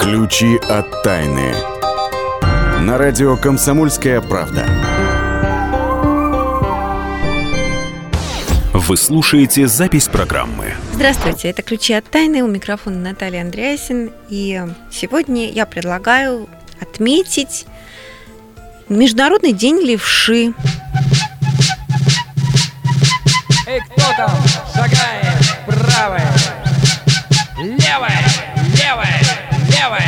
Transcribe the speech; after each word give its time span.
Ключи 0.00 0.56
от 0.56 1.02
тайны. 1.02 1.54
На 2.80 2.96
радио 2.96 3.36
«Комсомольская 3.36 4.22
правда». 4.22 4.64
Вы 8.72 8.96
слушаете 8.96 9.68
запись 9.68 10.08
программы. 10.08 10.72
Здравствуйте, 10.94 11.50
это 11.50 11.60
«Ключи 11.60 11.92
от 11.92 12.08
тайны». 12.08 12.42
У 12.42 12.46
микрофона 12.46 12.96
Наталья 12.96 13.42
Андреасин. 13.42 14.10
И 14.30 14.64
сегодня 14.90 15.50
я 15.50 15.66
предлагаю 15.66 16.48
отметить 16.80 17.66
Международный 18.88 19.52
день 19.52 19.82
левши. 19.82 20.54
Эй, 23.66 23.80
кто 23.80 24.02
там 24.16 24.30
шагает 24.74 25.58
правой, 25.66 26.22
левой? 29.80 30.00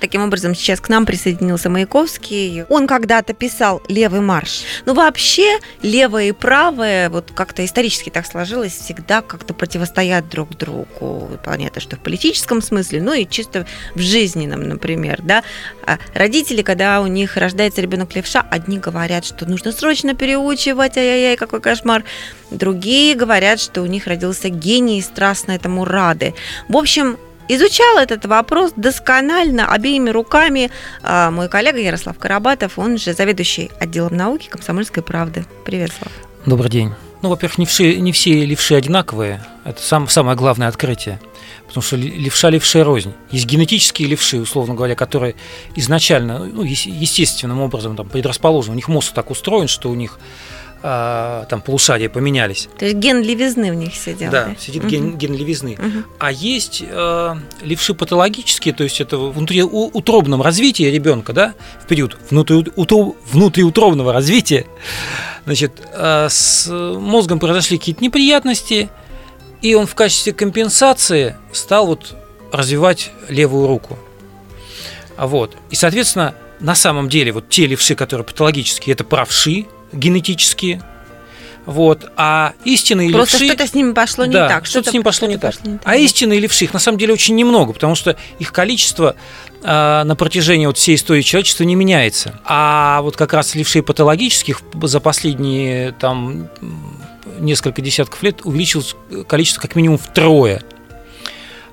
Таким 0.00 0.24
образом, 0.24 0.54
сейчас 0.54 0.80
к 0.80 0.88
нам 0.88 1.06
присоединился 1.06 1.70
Маяковский. 1.70 2.64
Он 2.64 2.88
когда-то 2.88 3.34
писал 3.34 3.80
«Левый 3.86 4.20
марш». 4.20 4.64
Но 4.84 4.94
вообще 4.94 5.60
левое 5.80 6.24
и 6.24 6.32
правое, 6.32 7.08
вот 7.08 7.30
как-то 7.32 7.64
исторически 7.64 8.10
так 8.10 8.26
сложилось, 8.26 8.72
всегда 8.72 9.22
как-то 9.22 9.54
противостоят 9.54 10.28
друг 10.28 10.56
другу. 10.56 11.30
Понятно, 11.44 11.80
что 11.80 11.94
в 11.94 12.00
политическом 12.00 12.62
смысле, 12.62 13.00
ну 13.00 13.12
и 13.12 13.28
чисто 13.28 13.64
в 13.94 14.00
жизненном, 14.00 14.68
например. 14.68 15.20
Да? 15.22 15.44
А 15.86 15.98
родители, 16.14 16.62
когда 16.62 17.00
у 17.00 17.06
них 17.06 17.36
рождается 17.36 17.80
ребенок 17.80 18.14
левша, 18.16 18.44
одни 18.50 18.78
говорят, 18.78 19.24
что 19.24 19.46
нужно 19.46 19.70
срочно 19.70 20.14
переучивать, 20.14 20.96
ай-яй-яй, 20.96 21.36
какой 21.36 21.60
кошмар. 21.60 22.02
Другие 22.50 23.14
говорят, 23.14 23.60
что 23.60 23.82
у 23.82 23.86
них 23.86 24.08
родился 24.08 24.48
гений 24.48 24.98
и 24.98 25.02
страстно 25.02 25.52
этому 25.52 25.84
рады. 25.84 26.34
В 26.68 26.76
общем, 26.76 27.18
Изучал 27.48 27.98
этот 27.98 28.24
вопрос 28.26 28.72
досконально 28.76 29.66
обеими 29.66 30.10
руками 30.10 30.70
а, 31.02 31.30
мой 31.30 31.48
коллега 31.48 31.78
Ярослав 31.78 32.18
Карабатов, 32.18 32.78
он 32.78 32.98
же 32.98 33.12
заведующий 33.12 33.70
отделом 33.80 34.16
науки 34.16 34.48
комсомольской 34.48 35.02
правды. 35.02 35.44
Привет, 35.64 35.92
Слав. 35.92 36.12
Добрый 36.46 36.70
день. 36.70 36.92
Ну, 37.22 37.28
во-первых, 37.28 37.58
не 37.58 37.66
все, 37.66 38.00
не 38.00 38.12
все 38.12 38.44
левши 38.44 38.74
одинаковые. 38.74 39.44
Это 39.64 39.80
сам, 39.80 40.08
самое 40.08 40.36
главное 40.36 40.68
открытие. 40.68 41.20
Потому 41.66 41.82
что 41.82 41.96
левша 41.96 42.50
левше 42.50 42.82
рознь. 42.82 43.12
Есть 43.30 43.46
генетические 43.46 44.08
левши, 44.08 44.38
условно 44.38 44.74
говоря, 44.74 44.94
которые 44.94 45.36
изначально, 45.76 46.40
ну, 46.40 46.62
естественным 46.62 47.60
образом 47.60 47.96
там, 47.96 48.08
предрасположены. 48.08 48.72
У 48.72 48.76
них 48.76 48.88
мозг 48.88 49.12
так 49.14 49.30
устроен, 49.30 49.68
что 49.68 49.88
у 49.88 49.94
них 49.94 50.18
а, 50.84 51.44
там 51.48 51.60
полушария 51.60 52.08
поменялись. 52.08 52.68
То 52.76 52.84
есть 52.84 52.96
ген 52.96 53.22
левизны 53.22 53.70
в 53.70 53.74
них 53.76 53.94
сидел. 53.94 54.30
Да, 54.32 54.46
да? 54.46 54.56
сидит 54.58 54.82
угу. 54.82 54.90
ген, 54.90 55.16
ген 55.16 55.34
левизны. 55.34 55.74
Угу. 55.74 56.04
А 56.18 56.32
есть 56.32 56.82
э, 56.84 57.34
левши 57.62 57.94
патологические, 57.94 58.74
то 58.74 58.82
есть 58.82 59.00
это 59.00 59.16
внутриутробном 59.16 60.42
развитии 60.42 60.84
ребенка, 60.84 61.32
да, 61.32 61.54
в 61.80 61.86
период 61.86 62.18
внутриутробного 62.30 64.12
развития, 64.12 64.66
значит, 65.44 65.72
э, 65.92 66.26
с 66.28 66.68
мозгом 66.68 67.38
произошли 67.38 67.78
какие-то 67.78 68.02
неприятности, 68.02 68.90
и 69.60 69.74
он 69.74 69.86
в 69.86 69.94
качестве 69.94 70.32
компенсации 70.32 71.36
стал 71.52 71.86
вот 71.86 72.16
развивать 72.50 73.12
левую 73.28 73.68
руку. 73.68 73.98
Вот. 75.16 75.56
И, 75.70 75.76
соответственно, 75.76 76.34
на 76.58 76.74
самом 76.74 77.08
деле 77.08 77.30
вот 77.30 77.48
те 77.48 77.66
левши, 77.66 77.94
которые 77.94 78.24
патологические, 78.24 78.94
это 78.94 79.04
правши, 79.04 79.66
генетические. 79.92 80.82
Вот. 81.64 82.10
А 82.16 82.54
истинные 82.64 83.10
Просто 83.10 83.38
левши... 83.38 83.54
что-то 83.54 83.70
с 83.70 83.74
ними 83.74 83.92
пошло 83.92 84.24
не 84.24 84.32
да, 84.32 84.48
так. 84.48 84.66
Что-то 84.66 84.90
с 84.90 84.92
ними 84.92 85.02
пошло, 85.02 85.28
не, 85.28 85.38
пошло 85.38 85.60
так. 85.62 85.72
не 85.72 85.78
так. 85.78 85.88
А 85.88 85.96
истинные 85.96 86.40
левши, 86.40 86.64
их 86.64 86.74
на 86.74 86.80
самом 86.80 86.98
деле 86.98 87.12
очень 87.12 87.36
немного, 87.36 87.72
потому 87.72 87.94
что 87.94 88.16
их 88.40 88.52
количество 88.52 89.14
э, 89.62 90.02
на 90.04 90.16
протяжении 90.16 90.66
вот 90.66 90.76
всей 90.76 90.96
истории 90.96 91.22
человечества 91.22 91.64
не 91.64 91.76
меняется. 91.76 92.40
А 92.44 93.00
вот 93.02 93.16
как 93.16 93.32
раз 93.32 93.54
левшей 93.54 93.82
патологических 93.82 94.60
за 94.82 94.98
последние 94.98 95.92
там 95.92 96.48
несколько 97.38 97.80
десятков 97.80 98.22
лет 98.22 98.40
увеличилось 98.44 98.96
количество 99.28 99.60
как 99.60 99.76
минимум 99.76 99.98
втрое. 99.98 100.62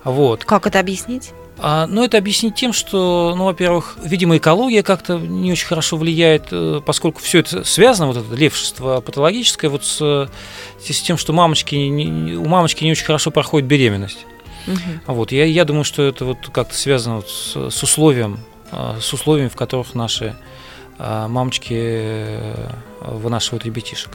Вот. 0.03 0.45
Как 0.45 0.67
это 0.67 0.79
объяснить? 0.79 1.31
А, 1.61 1.87
ну, 1.87 2.03
это 2.03 2.17
объяснить 2.17 2.55
тем, 2.55 2.71
что, 2.71 3.33
ну, 3.35 3.45
во-первых, 3.45 3.97
видимо, 4.03 4.37
экология 4.37 4.81
как-то 4.81 5.17
не 5.17 5.51
очень 5.51 5.67
хорошо 5.67 5.97
влияет, 5.97 6.47
э, 6.51 6.81
поскольку 6.85 7.21
все 7.21 7.39
это 7.39 7.63
связано, 7.65 8.07
вот 8.07 8.17
это 8.17 8.33
левшество 8.33 9.01
патологическое, 9.01 9.69
вот 9.69 9.83
с, 9.83 10.29
с 10.79 11.01
тем, 11.01 11.17
что 11.17 11.33
мамочки, 11.33 11.75
у 12.35 12.45
мамочки 12.47 12.83
не 12.85 12.91
очень 12.91 13.05
хорошо 13.05 13.31
проходит 13.31 13.67
беременность. 13.67 14.25
Угу. 14.67 15.13
Вот, 15.13 15.31
я, 15.31 15.45
я 15.45 15.65
думаю, 15.65 15.83
что 15.83 16.03
это 16.03 16.25
вот 16.25 16.37
как-то 16.51 16.75
связано 16.75 17.17
вот 17.17 17.29
с, 17.29 17.69
с 17.69 17.83
условием, 17.83 18.39
а, 18.71 18.97
с 19.01 19.11
условиями, 19.11 19.49
в 19.49 19.55
которых 19.55 19.93
наши 19.95 20.35
мамочки 20.99 21.77
э, 21.79 22.67
вынашивают 22.99 23.63
ребятишек. 23.63 24.11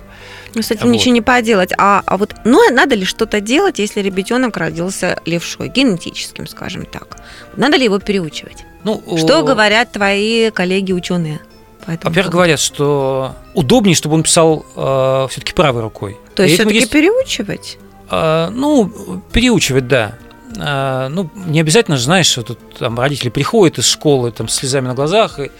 Ну, 0.54 0.60
с 0.60 0.70
этим 0.70 0.86
вот. 0.86 0.92
ничего 0.92 1.14
не 1.14 1.22
поделать. 1.22 1.72
А, 1.78 2.02
а 2.04 2.18
вот 2.18 2.34
ну, 2.44 2.60
надо 2.70 2.94
ли 2.94 3.06
что-то 3.06 3.40
делать, 3.40 3.78
если 3.78 4.00
ребятенок 4.00 4.58
родился 4.58 5.18
левшой, 5.24 5.68
генетическим, 5.68 6.46
скажем 6.46 6.84
так? 6.84 7.16
Надо 7.56 7.78
ли 7.78 7.84
его 7.84 7.98
переучивать? 7.98 8.66
Ну, 8.84 9.02
что 9.16 9.38
о... 9.38 9.42
говорят 9.42 9.92
твои 9.92 10.50
коллеги-ученые? 10.50 11.40
Во-первых, 11.86 12.32
говорят, 12.32 12.60
что 12.60 13.34
удобнее, 13.54 13.94
чтобы 13.94 14.16
он 14.16 14.22
писал 14.22 14.66
э, 14.76 15.26
все-таки 15.30 15.54
правой 15.54 15.82
рукой. 15.82 16.18
То 16.34 16.42
есть 16.42 16.56
все-таки 16.56 16.80
есть... 16.80 16.90
переучивать? 16.90 17.78
Э, 18.10 18.50
ну, 18.50 19.22
переучивать, 19.32 19.88
да. 19.88 20.18
Ну, 20.56 21.30
не 21.34 21.58
обязательно 21.58 21.96
же, 21.96 22.04
знаешь, 22.04 22.26
что 22.26 22.44
тут 22.44 22.76
там 22.78 23.00
родители 23.00 23.28
приходят 23.28 23.78
из 23.78 23.88
школы 23.88 24.30
там, 24.30 24.46
с 24.46 24.54
слезами 24.54 24.86
на 24.86 24.94
глазах 24.94 25.40
и 25.40 25.50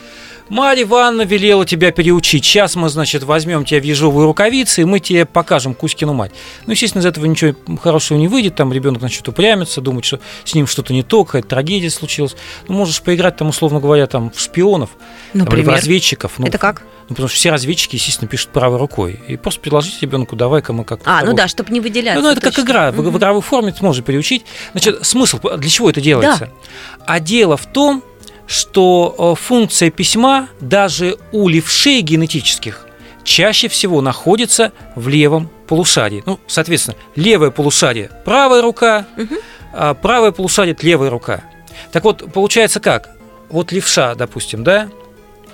Марья 0.48 0.82
Ивановна 0.82 1.22
велела 1.22 1.64
тебя 1.64 1.90
переучить. 1.90 2.44
Сейчас 2.44 2.76
мы, 2.76 2.88
значит, 2.88 3.22
возьмем 3.22 3.64
тебя 3.64 3.80
в 3.80 3.84
ежовые 3.84 4.26
рукавицы, 4.26 4.82
и 4.82 4.84
мы 4.84 5.00
тебе 5.00 5.24
покажем 5.24 5.74
Кузькину 5.74 6.12
мать. 6.12 6.32
Ну, 6.66 6.72
естественно, 6.72 7.00
из 7.00 7.06
этого 7.06 7.24
ничего 7.24 7.54
хорошего 7.82 8.18
не 8.18 8.28
выйдет. 8.28 8.54
Там 8.54 8.72
ребенок 8.72 9.00
начнет 9.00 9.26
упрямиться, 9.26 9.80
думать, 9.80 10.04
что 10.04 10.20
с 10.44 10.54
ним 10.54 10.66
что-то 10.66 10.92
не 10.92 11.02
то, 11.02 11.24
какая-то 11.24 11.48
трагедия 11.48 11.90
случилась. 11.90 12.36
Ну, 12.68 12.74
можешь 12.74 13.00
поиграть 13.02 13.36
там, 13.36 13.48
условно 13.48 13.80
говоря, 13.80 14.06
там, 14.06 14.30
в 14.30 14.38
шпионов, 14.38 14.90
Например? 15.32 15.46
там, 15.50 15.58
или 15.58 15.64
в 15.64 15.68
разведчиков. 15.68 16.32
Ну, 16.38 16.46
Это 16.46 16.58
как? 16.58 16.82
Ну, 17.08 17.08
потому 17.10 17.28
что 17.28 17.36
все 17.36 17.50
разведчики, 17.50 17.96
естественно, 17.96 18.28
пишут 18.28 18.50
правой 18.50 18.78
рукой. 18.78 19.20
И 19.28 19.36
просто 19.36 19.60
предложить 19.60 20.00
ребенку, 20.02 20.36
давай-ка 20.36 20.72
мы 20.72 20.84
как 20.84 21.00
А, 21.04 21.22
ну 21.24 21.34
да, 21.34 21.48
чтобы 21.48 21.70
не 21.72 21.80
выделяться. 21.80 22.22
Ну, 22.22 22.30
это 22.30 22.40
точно. 22.40 22.56
как 22.62 22.64
игра. 22.66 22.92
В, 22.92 22.96
в 22.96 23.18
игровой 23.18 23.42
форме 23.42 23.72
ты 23.72 23.84
можешь 23.84 24.04
переучить. 24.04 24.44
Значит, 24.72 25.04
смысл, 25.06 25.38
для 25.56 25.70
чего 25.70 25.90
это 25.90 26.00
делается? 26.00 26.46
Да. 26.46 27.02
А 27.06 27.20
дело 27.20 27.56
в 27.58 27.66
том, 27.66 28.02
что 28.46 29.34
э, 29.36 29.40
функция 29.40 29.90
письма 29.90 30.48
даже 30.60 31.16
у 31.32 31.48
левшей 31.48 32.00
генетических 32.00 32.86
чаще 33.24 33.68
всего 33.68 34.00
находится 34.00 34.72
в 34.96 35.08
левом 35.08 35.50
полушарии. 35.66 36.22
Ну, 36.26 36.38
соответственно, 36.46 36.96
левое 37.16 37.50
полушарие– 37.50 38.10
правая 38.24 38.60
рука, 38.60 39.06
угу. 39.16 39.36
а 39.72 39.94
правое 39.94 40.30
полушарие– 40.30 40.76
левая 40.82 41.10
рука. 41.10 41.42
Так 41.90 42.04
вот, 42.04 42.32
получается 42.32 42.80
как? 42.80 43.10
Вот 43.48 43.72
левша, 43.72 44.14
допустим, 44.14 44.62
да, 44.62 44.88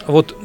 вот 0.07 0.37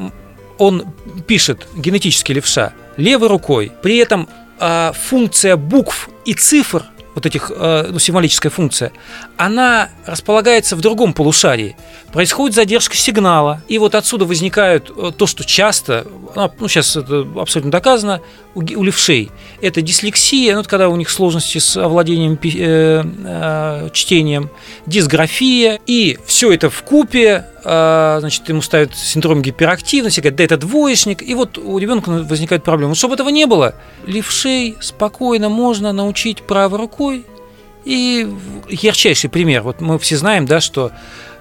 он 0.58 0.86
пишет 1.28 1.68
генетически 1.76 2.32
левша 2.32 2.74
левой 2.96 3.28
рукой, 3.28 3.72
при 3.82 3.98
этом 3.98 4.30
а, 4.60 4.94
функция 4.94 5.58
букв 5.58 6.10
и 6.26 6.34
цифр– 6.34 6.86
вот 7.16 7.26
этих, 7.26 7.52
э, 7.56 7.90
ну, 7.92 7.98
символическая 7.98 8.52
функция, 8.52 8.92
она 9.38 9.90
располагается 10.06 10.76
в 10.76 10.82
другом 10.82 11.14
полушарии. 11.14 11.76
Происходит 12.12 12.56
задержка 12.56 12.96
сигнала, 12.96 13.62
и 13.68 13.78
вот 13.78 13.96
отсюда 13.96 14.26
возникают 14.26 14.92
э, 14.96 15.12
то, 15.18 15.26
что 15.26 15.44
часто, 15.46 16.06
ну, 16.36 16.52
ну 16.60 16.68
сейчас 16.68 16.96
это 16.96 17.26
абсолютно 17.38 17.72
доказано, 17.72 18.22
у, 18.56 18.60
у 18.60 18.84
левшей. 18.84 19.32
Это 19.62 19.82
дислексия, 19.82 20.54
ну, 20.56 20.62
это 20.62 20.70
когда 20.70 20.90
у 20.90 20.96
них 20.96 21.10
сложности 21.10 21.60
с 21.60 21.78
овладением 21.78 22.40
э, 22.42 23.04
э, 23.26 23.90
чтением, 23.94 24.50
дисграфия, 24.86 25.80
и 25.86 26.18
все 26.26 26.52
это 26.54 26.70
в 26.70 26.82
купе, 26.84 27.46
э, 27.64 28.18
значит, 28.20 28.48
ему 28.50 28.62
ставят 28.62 28.96
синдром 28.96 29.42
гиперактивности, 29.42 30.22
говорят, 30.22 30.38
да 30.38 30.44
это 30.46 30.58
двоечник, 30.58 31.22
и 31.22 31.36
вот 31.36 31.58
у 31.58 31.78
ребенка 31.78 32.10
возникает 32.10 32.64
проблема. 32.64 32.96
чтобы 32.96 33.16
этого 33.16 33.30
не 33.30 33.46
было, 33.46 33.76
левшей 34.06 34.78
спокойно 34.80 35.50
можно 35.50 35.92
научить 35.92 36.42
правой 36.44 36.80
рукой, 36.80 37.05
и 37.86 38.28
ярчайший 38.70 39.30
пример, 39.30 39.62
вот 39.62 39.82
мы 39.82 40.00
все 40.00 40.18
знаем, 40.18 40.46
да, 40.46 40.60
что 40.60 40.92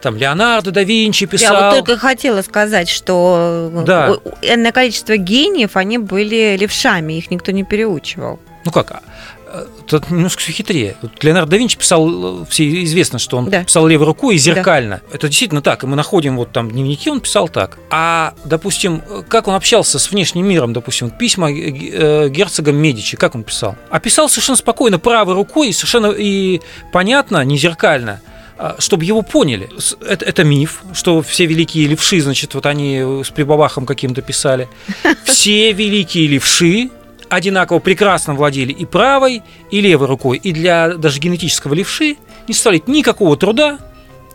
там 0.02 0.16
Леонардо 0.16 0.70
да 0.70 0.82
Винчи 0.82 1.25
писал. 1.25 1.55
Я 1.56 1.70
вот 1.70 1.76
только 1.87 1.99
хотела 1.99 2.43
сказать, 2.43 2.90
что 2.90 3.70
да. 3.87 4.19
энное 4.43 4.72
количество 4.72 5.16
гениев, 5.16 5.76
они 5.76 5.96
были 5.96 6.56
левшами, 6.58 7.14
их 7.14 7.31
никто 7.31 7.52
не 7.52 7.64
переучивал. 7.64 8.38
Ну 8.66 8.70
как, 8.70 9.02
тут 9.87 10.11
немножко 10.11 10.41
все 10.41 10.53
хитрее. 10.53 10.97
Вот 11.03 11.23
Леонардо 11.23 11.53
да 11.53 11.56
Винчи 11.56 11.77
писал, 11.77 12.45
все 12.47 12.85
известно, 12.85 13.19
что 13.19 13.39
он 13.39 13.51
да. 13.51 13.65
писал 13.65 13.87
левой 13.87 14.06
рукой 14.06 14.37
и 14.37 14.39
зеркально. 14.39 15.01
Да. 15.09 15.17
Это 15.17 15.29
действительно 15.29 15.62
так. 15.62 15.85
И 15.85 15.87
мы 15.87 15.97
находим 15.97 16.37
вот 16.37 16.53
там 16.53 16.71
дневники, 16.71 17.11
он 17.11 17.21
писал 17.21 17.49
так. 17.49 17.79
А, 17.91 18.35
допустим, 18.45 19.03
как 19.29 19.49
он 19.49 19.55
общался 19.55 19.99
с 19.99 20.11
внешним 20.11 20.47
миром, 20.47 20.73
допустим, 20.73 21.11
письма 21.11 21.51
э, 21.53 22.29
герцогам 22.29 22.77
Медичи, 22.77 23.17
как 23.17 23.35
он 23.35 23.45
писал? 23.45 23.77
А 23.91 24.01
писал 24.01 24.29
совершенно 24.29 24.56
спокойно 24.56 24.99
правой 24.99 25.35
рукой, 25.35 25.73
совершенно 25.73 26.07
и 26.07 26.61
понятно, 26.93 27.45
не 27.45 27.59
зеркально– 27.59 28.21
а, 28.57 28.77
чтобы 28.79 29.05
его 29.05 29.23
поняли. 29.23 29.69
Это, 30.07 30.25
это 30.25 30.45
миф, 30.45 30.83
что 30.93 31.23
все 31.23 31.47
великие 31.47 31.89
левши, 31.89 32.21
значит, 32.21 32.55
вот 32.55 32.67
они 32.67 33.23
с 33.25 33.31
прибабахом 33.31 33.85
каким-то 33.85 34.23
писали. 34.23 34.69
Все 35.25 35.73
великие 35.73 36.29
левши 36.29 36.91
одинаково 37.29 37.79
прекрасно 37.79 38.35
владели 38.35 38.73
и 38.73 38.85
правой, 38.85 39.43
и 39.71 39.81
левой 39.81 40.06
рукой. 40.06 40.38
И 40.38 40.53
для 40.53 40.94
даже 40.94 41.21
генетического 41.21 41.75
левши 41.75 42.17
не 42.49 42.55
составляет 42.55 42.88
никакого 42.88 43.37
труда 43.37 43.79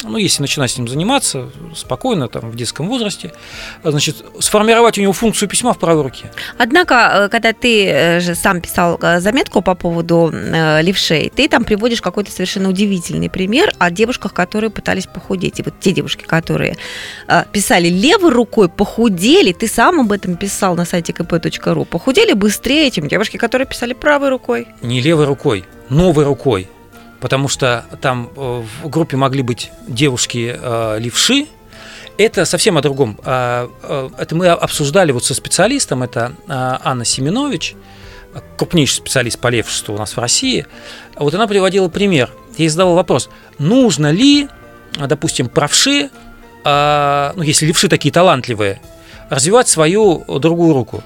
ну, 0.03 0.17
если 0.17 0.41
начинать 0.41 0.71
с 0.71 0.77
ним 0.77 0.87
заниматься 0.87 1.49
спокойно, 1.75 2.27
там, 2.27 2.51
в 2.51 2.55
детском 2.55 2.87
возрасте, 2.87 3.33
значит, 3.83 4.23
сформировать 4.39 4.97
у 4.97 5.01
него 5.01 5.13
функцию 5.13 5.49
письма 5.49 5.73
в 5.73 5.79
правой 5.79 6.03
руке. 6.03 6.31
Однако, 6.57 7.11
э, 7.25 7.29
когда 7.29 7.53
ты 7.53 7.85
э, 7.85 8.19
же 8.19 8.35
сам 8.35 8.61
писал 8.61 8.97
э, 9.01 9.19
заметку 9.19 9.61
по 9.61 9.75
поводу 9.75 10.31
левшей, 10.81 11.31
ты 11.35 11.47
там 11.47 11.63
приводишь 11.63 12.01
какой-то 12.01 12.31
совершенно 12.31 12.69
удивительный 12.69 13.29
пример 13.29 13.73
о 13.77 13.91
девушках, 13.91 14.33
которые 14.33 14.69
пытались 14.69 15.07
похудеть. 15.07 15.59
И 15.59 15.63
вот 15.63 15.73
те 15.79 15.91
девушки, 15.91 16.23
которые 16.23 16.77
писали 17.51 17.89
левой 17.89 18.31
рукой, 18.31 18.69
похудели, 18.69 19.51
ты 19.53 19.67
сам 19.67 19.99
об 19.99 20.11
этом 20.11 20.35
писал 20.35 20.75
на 20.75 20.85
сайте 20.85 21.13
kp.ru, 21.13 21.85
похудели 21.85 22.33
быстрее, 22.33 22.89
чем 22.91 23.07
девушки, 23.07 23.37
которые 23.37 23.67
писали 23.67 23.93
правой 23.93 24.29
рукой. 24.29 24.67
Не 24.81 25.01
левой 25.01 25.25
рукой, 25.25 25.65
новой 25.89 26.25
рукой 26.25 26.69
потому 27.19 27.47
что 27.47 27.85
там 28.01 28.29
э, 28.35 28.63
в 28.83 28.89
группе 28.89 29.17
могли 29.17 29.41
быть 29.41 29.71
девушки 29.87 30.55
э. 30.57 31.45
Это 32.17 32.43
совсем 32.43 32.77
о 32.77 32.81
другом. 32.81 33.17
А, 33.23 33.69
э, 33.81 34.09
это 34.17 34.35
мы 34.35 34.47
обсуждали 34.47 35.11
вот 35.11 35.23
со 35.23 35.33
специалистом, 35.33 36.03
это 36.03 36.33
Анна 36.47 37.05
Семенович, 37.05 37.75
крупнейший 38.57 38.97
специалист 38.97 39.39
по 39.39 39.47
левшеству 39.47 39.95
у 39.95 39.97
нас 39.97 40.15
в 40.15 40.19
России. 40.19 40.65
Вот 41.15 41.33
она 41.33 41.47
приводила 41.47 41.87
пример. 41.87 42.29
Я 42.57 42.63
ей 42.63 42.69
задавал 42.69 42.95
вопрос, 42.95 43.29
нужно 43.57 44.11
ли, 44.11 44.49
допустим, 44.97 45.47
правши, 45.47 46.09
ну, 46.65 47.41
если 47.41 47.65
левши 47.65 47.87
такие 47.87 48.11
талантливые, 48.11 48.81
развивать 49.29 49.69
свою 49.69 50.25
другую 50.39 50.73
руку. 50.73 51.03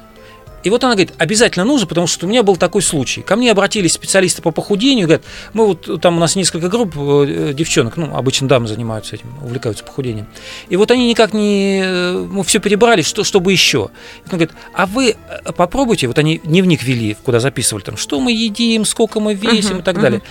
И 0.63 0.69
вот 0.69 0.83
она 0.83 0.93
говорит, 0.93 1.13
обязательно 1.17 1.65
нужно, 1.65 1.87
потому 1.87 2.07
что 2.07 2.25
у 2.25 2.29
меня 2.29 2.41
был 2.43 2.55
такой 2.55 2.81
случай. 2.81 3.21
Ко 3.21 3.35
мне 3.35 3.51
обратились 3.51 3.93
специалисты 3.93 4.41
по 4.41 4.51
похудению, 4.51 5.07
говорят, 5.07 5.25
мы 5.53 5.65
вот 5.65 6.01
там 6.01 6.17
у 6.17 6.19
нас 6.19 6.35
несколько 6.35 6.69
групп 6.69 6.93
э, 6.97 7.53
девчонок, 7.53 7.97
ну, 7.97 8.15
обычно 8.15 8.47
дамы 8.47 8.67
занимаются 8.67 9.15
этим, 9.15 9.27
увлекаются 9.41 9.83
похудением. 9.83 10.27
И 10.69 10.77
вот 10.77 10.89
они 10.91 11.09
никак 11.09 11.33
не, 11.33 11.81
э, 11.83 12.27
мы 12.29 12.43
все 12.43 12.59
перебрали, 12.59 13.01
что, 13.01 13.23
чтобы 13.23 13.51
еще. 13.51 13.89
И 14.25 14.29
он 14.31 14.37
говорит, 14.37 14.51
а 14.73 14.85
вы 14.85 15.15
э, 15.29 15.51
попробуйте, 15.51 16.07
вот 16.07 16.17
они 16.17 16.39
дневник 16.43 16.83
вели, 16.83 17.15
куда 17.23 17.39
записывали 17.39 17.83
там, 17.83 17.97
что 17.97 18.19
мы 18.19 18.31
едим, 18.31 18.85
сколько 18.85 19.19
мы 19.19 19.33
весим 19.33 19.77
uh-huh, 19.77 19.79
и 19.79 19.83
так 19.83 19.97
uh-huh. 19.97 20.01
далее. 20.01 20.21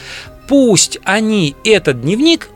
Пусть 0.48 0.98
они 1.04 1.54
этот 1.64 2.00
дневник 2.00 2.48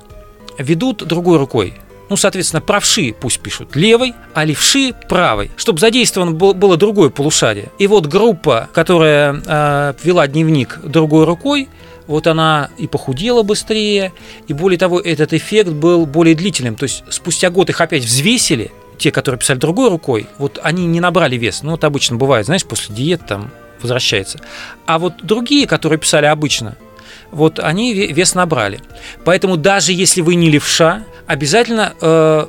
ведут 0.58 1.04
другой 1.04 1.38
рукой 1.38 1.74
ну, 2.08 2.16
соответственно, 2.16 2.60
правши 2.60 3.14
пусть 3.18 3.40
пишут 3.40 3.74
левой, 3.74 4.14
а 4.34 4.44
левши 4.44 4.94
правой, 5.08 5.50
чтобы 5.56 5.80
задействовано 5.80 6.32
было 6.32 6.76
другое 6.76 7.10
полушарие. 7.10 7.68
И 7.78 7.86
вот 7.86 8.06
группа, 8.06 8.68
которая 8.72 9.42
э, 9.44 9.94
вела 10.02 10.26
дневник 10.26 10.78
другой 10.84 11.24
рукой, 11.24 11.68
вот 12.06 12.26
она 12.26 12.70
и 12.78 12.86
похудела 12.86 13.42
быстрее, 13.42 14.12
и 14.46 14.52
более 14.52 14.78
того, 14.78 15.00
этот 15.00 15.32
эффект 15.32 15.70
был 15.70 16.06
более 16.06 16.34
длительным. 16.34 16.76
То 16.76 16.84
есть 16.84 17.02
спустя 17.10 17.50
год 17.50 17.70
их 17.70 17.80
опять 17.80 18.04
взвесили, 18.04 18.70
те, 18.98 19.10
которые 19.10 19.38
писали 19.38 19.58
другой 19.58 19.90
рукой, 19.90 20.26
вот 20.38 20.58
они 20.62 20.86
не 20.86 21.00
набрали 21.00 21.36
вес. 21.36 21.62
Ну, 21.62 21.72
вот 21.72 21.84
обычно 21.84 22.16
бывает, 22.16 22.46
знаешь, 22.46 22.64
после 22.64 22.94
диет 22.94 23.26
там 23.26 23.50
возвращается. 23.82 24.40
А 24.86 24.98
вот 24.98 25.14
другие, 25.22 25.66
которые 25.66 25.98
писали 25.98 26.26
обычно, 26.26 26.76
вот 27.30 27.58
они 27.58 27.92
вес 27.92 28.34
набрали. 28.34 28.80
Поэтому 29.24 29.56
даже 29.56 29.92
если 29.92 30.20
вы 30.20 30.34
не 30.34 30.50
левша, 30.50 31.04
обязательно 31.26 31.94
э, 32.00 32.46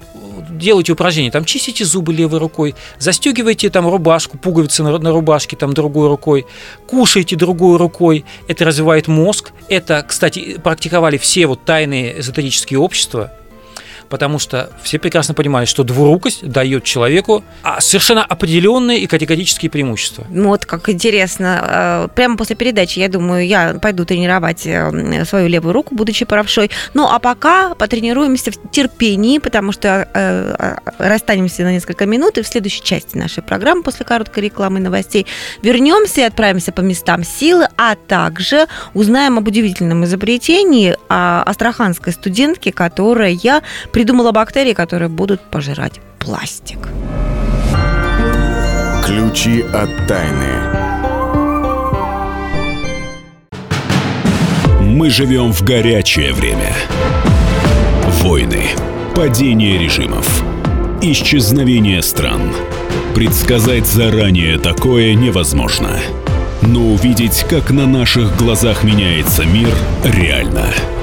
делайте 0.49 0.93
упражнения. 0.93 1.31
Там 1.31 1.45
чистите 1.45 1.85
зубы 1.85 2.13
левой 2.13 2.39
рукой, 2.39 2.75
застегивайте 2.99 3.69
там 3.69 3.87
рубашку, 3.87 4.37
пуговицы 4.37 4.83
на, 4.83 4.97
на 4.97 5.11
рубашке 5.11 5.55
там 5.55 5.73
другой 5.73 6.07
рукой, 6.07 6.45
кушайте 6.87 7.35
другой 7.35 7.77
рукой. 7.77 8.25
Это 8.47 8.65
развивает 8.65 9.07
мозг. 9.07 9.51
Это, 9.69 10.03
кстати, 10.07 10.59
практиковали 10.63 11.17
все 11.17 11.47
вот 11.47 11.63
тайные 11.65 12.19
эзотерические 12.19 12.79
общества 12.79 13.31
потому 14.09 14.39
что 14.39 14.69
все 14.81 14.99
прекрасно 14.99 15.33
понимали, 15.33 15.65
что 15.65 15.83
двурукость 15.83 16.47
дает 16.47 16.83
человеку 16.83 17.43
а, 17.63 17.81
совершенно 17.81 18.23
определенные 18.23 18.99
и 18.99 19.07
категорические 19.07 19.69
преимущества. 19.69 20.25
Ну 20.29 20.49
вот 20.49 20.65
как 20.65 20.89
интересно. 20.89 22.07
Э, 22.07 22.07
прямо 22.15 22.37
после 22.37 22.55
передачи, 22.55 22.99
я 22.99 23.09
думаю, 23.09 23.45
я 23.45 23.75
пойду 23.81 24.05
тренировать 24.05 24.65
э, 24.65 25.25
свою 25.25 25.47
левую 25.47 25.73
руку, 25.73 25.95
будучи 25.95 26.25
правшой. 26.25 26.71
Ну 26.93 27.07
а 27.07 27.19
пока 27.19 27.75
потренируемся 27.75 28.51
в 28.51 28.71
терпении, 28.71 29.39
потому 29.39 29.71
что 29.71 30.07
э, 30.13 30.75
расстанемся 30.97 31.63
на 31.63 31.73
несколько 31.73 32.05
минут, 32.05 32.37
и 32.37 32.41
в 32.41 32.47
следующей 32.47 32.83
части 32.83 33.17
нашей 33.17 33.43
программы 33.43 33.83
после 33.83 34.05
короткой 34.05 34.43
рекламы 34.43 34.79
и 34.79 34.81
новостей 34.81 35.25
вернемся 35.61 36.21
и 36.21 36.23
отправимся 36.23 36.71
по 36.71 36.81
местам 36.81 37.23
силы, 37.23 37.67
а 37.77 37.95
также 37.95 38.67
узнаем 38.93 39.37
об 39.37 39.47
удивительном 39.47 40.05
изобретении 40.05 40.95
астраханской 41.09 42.13
студентки, 42.13 42.71
которая 42.71 43.31
придумала 43.97 44.31
бактерии, 44.31 44.73
которые 44.73 45.09
будут 45.09 45.41
пожирать 45.41 46.01
пластик. 46.19 46.77
Ключи 49.03 49.63
от 49.73 49.89
тайны. 50.07 50.53
Мы 54.81 55.09
живем 55.09 55.51
в 55.51 55.63
горячее 55.63 56.31
время. 56.33 56.75
Войны, 58.21 58.65
падение 59.15 59.79
режимов, 59.79 60.43
исчезновение 61.01 62.03
стран. 62.03 62.53
Предсказать 63.15 63.87
заранее 63.87 64.59
такое 64.59 65.15
невозможно. 65.15 65.97
Но 66.61 66.81
увидеть, 66.81 67.47
как 67.49 67.71
на 67.71 67.87
наших 67.87 68.37
глазах 68.37 68.83
меняется 68.83 69.43
мир, 69.43 69.73
реально– 70.03 70.67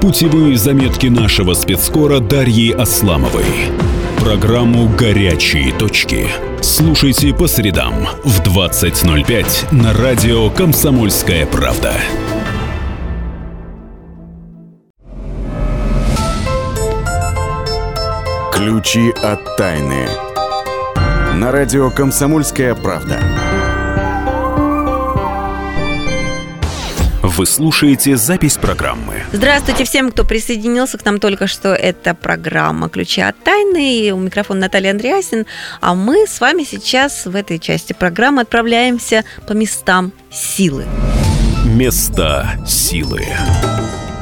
Путевые 0.00 0.56
заметки 0.56 1.08
нашего 1.08 1.52
спецскора 1.52 2.20
Дарьи 2.20 2.72
Асламовой. 2.72 3.44
Программу 4.18 4.88
«Горячие 4.88 5.74
точки». 5.74 6.26
Слушайте 6.62 7.34
по 7.34 7.46
средам 7.46 8.08
в 8.24 8.40
20.05 8.40 9.74
на 9.74 9.92
радио 9.92 10.48
«Комсомольская 10.48 11.44
правда». 11.44 11.92
Ключи 18.54 19.10
от 19.22 19.56
тайны. 19.58 20.06
На 21.34 21.52
радио 21.52 21.90
«Комсомольская 21.90 22.74
правда». 22.74 23.18
Вы 27.40 27.46
слушаете 27.46 28.18
запись 28.18 28.58
программы. 28.58 29.22
Здравствуйте 29.32 29.84
всем, 29.84 30.10
кто 30.10 30.24
присоединился 30.26 30.98
к 30.98 31.06
нам 31.06 31.18
только 31.18 31.46
что. 31.46 31.74
Это 31.74 32.14
программа 32.14 32.90
«Ключи 32.90 33.22
от 33.22 33.42
тайны». 33.42 33.96
И 33.96 34.10
у 34.10 34.18
микрофона 34.18 34.60
Наталья 34.60 34.90
Андреасин. 34.90 35.46
А 35.80 35.94
мы 35.94 36.26
с 36.26 36.38
вами 36.38 36.64
сейчас 36.64 37.24
в 37.24 37.34
этой 37.34 37.58
части 37.58 37.94
программы 37.94 38.42
отправляемся 38.42 39.24
по 39.46 39.54
местам 39.54 40.12
силы. 40.30 40.84
Места 41.64 42.58
силы. 42.66 43.26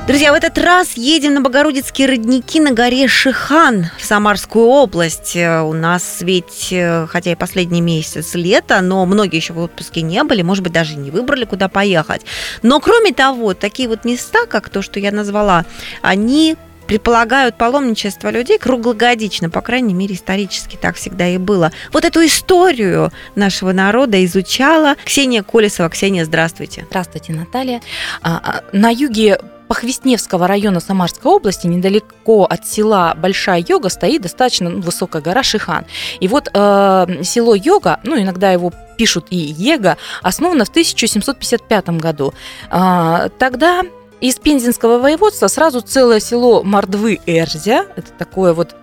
Друзья, 0.08 0.32
в 0.32 0.34
этот 0.34 0.56
раз 0.56 0.94
едем 0.94 1.34
на 1.34 1.42
Богородицкие 1.42 2.08
родники 2.08 2.60
на 2.60 2.72
горе 2.72 3.08
Шихан 3.08 3.90
в 3.98 4.04
Самарскую 4.06 4.64
область. 4.64 5.36
У 5.36 5.74
нас 5.74 6.22
ведь, 6.22 6.68
э, 6.70 7.06
хотя 7.10 7.32
и 7.32 7.34
последний 7.34 7.82
месяц 7.82 8.34
лета, 8.34 8.80
но 8.80 9.04
многие 9.04 9.36
еще 9.36 9.52
в 9.52 9.58
отпуске 9.58 10.00
не 10.00 10.24
были, 10.24 10.40
может 10.40 10.64
быть, 10.64 10.72
даже 10.72 10.96
не 10.96 11.10
выбрали, 11.10 11.44
куда 11.44 11.68
поехать. 11.68 12.22
Но 12.62 12.80
кроме 12.80 13.12
того, 13.12 13.52
такие 13.52 13.86
вот 13.86 14.06
места, 14.06 14.46
как 14.46 14.70
то, 14.70 14.80
что 14.80 14.98
я 14.98 15.12
назвала, 15.12 15.66
они 16.00 16.56
предполагают 16.86 17.58
паломничество 17.58 18.30
людей 18.30 18.56
круглогодично, 18.56 19.50
по 19.50 19.60
крайней 19.60 19.92
мере, 19.92 20.14
исторически 20.14 20.78
так 20.80 20.96
всегда 20.96 21.28
и 21.28 21.36
было. 21.36 21.70
Вот 21.92 22.06
эту 22.06 22.24
историю 22.24 23.12
нашего 23.34 23.72
народа 23.72 24.24
изучала 24.24 24.96
Ксения 25.04 25.42
Колесова. 25.42 25.90
Ксения, 25.90 26.24
здравствуйте. 26.24 26.86
Здравствуйте, 26.88 27.34
Наталья. 27.34 27.82
А, 28.22 28.40
а, 28.42 28.64
на 28.72 28.88
юге 28.88 29.38
Похвестневского 29.68 30.46
района 30.46 30.80
Самарской 30.80 31.30
области, 31.30 31.66
недалеко 31.66 32.44
от 32.44 32.66
села 32.66 33.14
Большая 33.16 33.64
Йога, 33.66 33.88
стоит 33.90 34.22
достаточно 34.22 34.70
ну, 34.70 34.80
высокая 34.80 35.22
гора 35.22 35.42
Шихан. 35.42 35.84
И 36.20 36.28
вот 36.28 36.50
э, 36.52 37.22
село 37.22 37.54
Йога, 37.54 38.00
ну 38.02 38.20
иногда 38.20 38.50
его 38.50 38.72
пишут 38.96 39.26
и 39.30 39.36
Ега, 39.36 39.96
основано 40.22 40.64
в 40.64 40.70
1755 40.70 41.88
году. 41.90 42.34
Э, 42.70 43.28
тогда 43.38 43.82
из 44.20 44.36
Пензенского 44.36 44.98
воеводства 44.98 45.46
сразу 45.46 45.80
целое 45.80 46.20
село 46.20 46.62
Мордвы-Эрзя, 46.64 47.86
это 47.96 48.10
такое 48.18 48.52
вот 48.52 48.74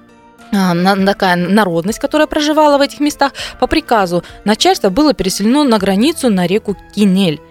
а, 0.54 0.96
такая 1.06 1.36
народность, 1.36 2.00
которая 2.00 2.28
проживала 2.28 2.78
в 2.78 2.82
этих 2.82 3.00
местах, 3.00 3.34
по 3.60 3.68
приказу 3.68 4.24
начальства 4.46 4.90
было 4.90 5.14
переселено 5.14 5.64
на 5.64 5.78
границу 5.78 6.30
на 6.30 6.48
реку 6.48 6.78
Кинель. 6.94 7.42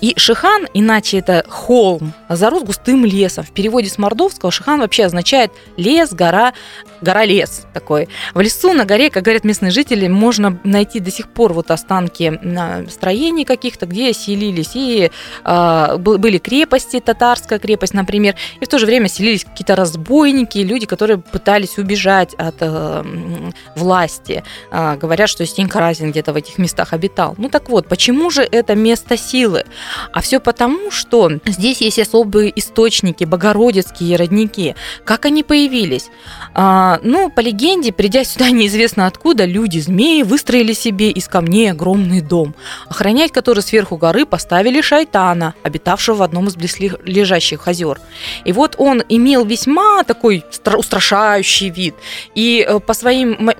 И 0.00 0.14
Шихан, 0.16 0.66
иначе 0.74 1.18
это 1.18 1.44
холм, 1.48 2.12
зарос 2.28 2.62
густым 2.62 3.04
лесом. 3.04 3.44
В 3.44 3.50
переводе 3.52 3.88
с 3.88 3.98
мордовского 3.98 4.50
Шихан 4.50 4.80
вообще 4.80 5.04
означает 5.04 5.52
лес, 5.76 6.12
гора, 6.12 6.52
гора-лес 7.00 7.66
такой. 7.72 8.08
В 8.34 8.40
лесу, 8.40 8.72
на 8.72 8.84
горе, 8.84 9.10
как 9.10 9.24
говорят 9.24 9.44
местные 9.44 9.70
жители, 9.70 10.08
можно 10.08 10.58
найти 10.64 11.00
до 11.00 11.10
сих 11.10 11.28
пор 11.28 11.52
вот 11.52 11.70
останки 11.70 12.40
строений 12.90 13.44
каких-то, 13.44 13.86
где 13.86 14.12
селились 14.12 14.72
и 14.74 15.10
э, 15.44 15.96
были 15.96 16.38
крепости, 16.38 17.00
татарская 17.00 17.58
крепость, 17.58 17.94
например, 17.94 18.34
и 18.60 18.64
в 18.64 18.68
то 18.68 18.78
же 18.78 18.86
время 18.86 19.08
селились 19.08 19.44
какие-то 19.44 19.76
разбойники, 19.76 20.58
люди, 20.58 20.86
которые 20.86 21.18
пытались 21.18 21.78
убежать 21.78 22.34
от 22.34 22.56
э, 22.60 23.04
власти. 23.76 24.44
Э, 24.70 24.96
говорят, 24.96 25.28
что 25.28 25.44
Стенька 25.46 25.80
Разин 25.80 26.10
где-то 26.10 26.32
в 26.32 26.36
этих 26.36 26.58
местах 26.58 26.92
обитал. 26.92 27.34
Ну 27.38 27.48
так 27.48 27.68
вот, 27.68 27.88
почему 27.88 28.30
же 28.30 28.42
это 28.42 28.74
место 28.74 29.16
силы? 29.16 29.61
А 30.12 30.20
все 30.20 30.40
потому, 30.40 30.90
что 30.90 31.30
здесь 31.46 31.80
есть 31.80 31.98
особые 31.98 32.52
источники, 32.58 33.24
богородицкие 33.24 34.16
родники. 34.16 34.74
Как 35.04 35.24
они 35.26 35.42
появились? 35.42 36.10
А, 36.54 37.00
ну, 37.02 37.30
по 37.30 37.40
легенде, 37.40 37.92
придя 37.92 38.24
сюда 38.24 38.50
неизвестно 38.50 39.06
откуда, 39.06 39.44
люди-змеи 39.44 40.22
выстроили 40.22 40.72
себе 40.72 41.10
из 41.10 41.28
камней 41.28 41.70
огромный 41.70 42.20
дом, 42.20 42.54
охранять 42.88 43.32
который 43.32 43.62
сверху 43.62 43.96
горы 43.96 44.26
поставили 44.26 44.80
шайтана, 44.80 45.54
обитавшего 45.62 46.16
в 46.16 46.22
одном 46.22 46.48
из 46.48 46.56
близлежащих 46.56 47.66
озер. 47.68 48.00
И 48.44 48.52
вот 48.52 48.76
он 48.78 49.02
имел 49.08 49.44
весьма 49.44 50.04
такой 50.04 50.44
устрашающий 50.76 51.70
вид. 51.70 51.94
И 52.34 52.64
э, 52.66 52.80
по 52.80 52.94
своим 52.94 53.50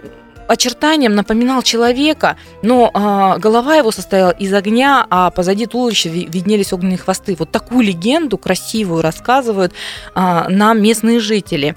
очертанием 0.49 1.15
напоминал 1.15 1.63
человека, 1.63 2.37
но 2.63 2.91
а, 2.93 3.39
голова 3.39 3.77
его 3.77 3.91
состояла 3.91 4.31
из 4.31 4.53
огня, 4.53 5.07
а 5.11 5.31
позади 5.31 5.67
туловища 5.67 6.09
виднелись 6.09 6.73
огненные 6.73 6.99
хвосты. 6.99 7.37
Вот 7.39 7.51
такую 7.51 7.83
легенду 7.83 8.39
красивую 8.39 9.03
рассказывают 9.03 9.73
а, 10.15 10.49
нам 10.49 10.83
местные 10.83 11.21
жители. 11.21 11.77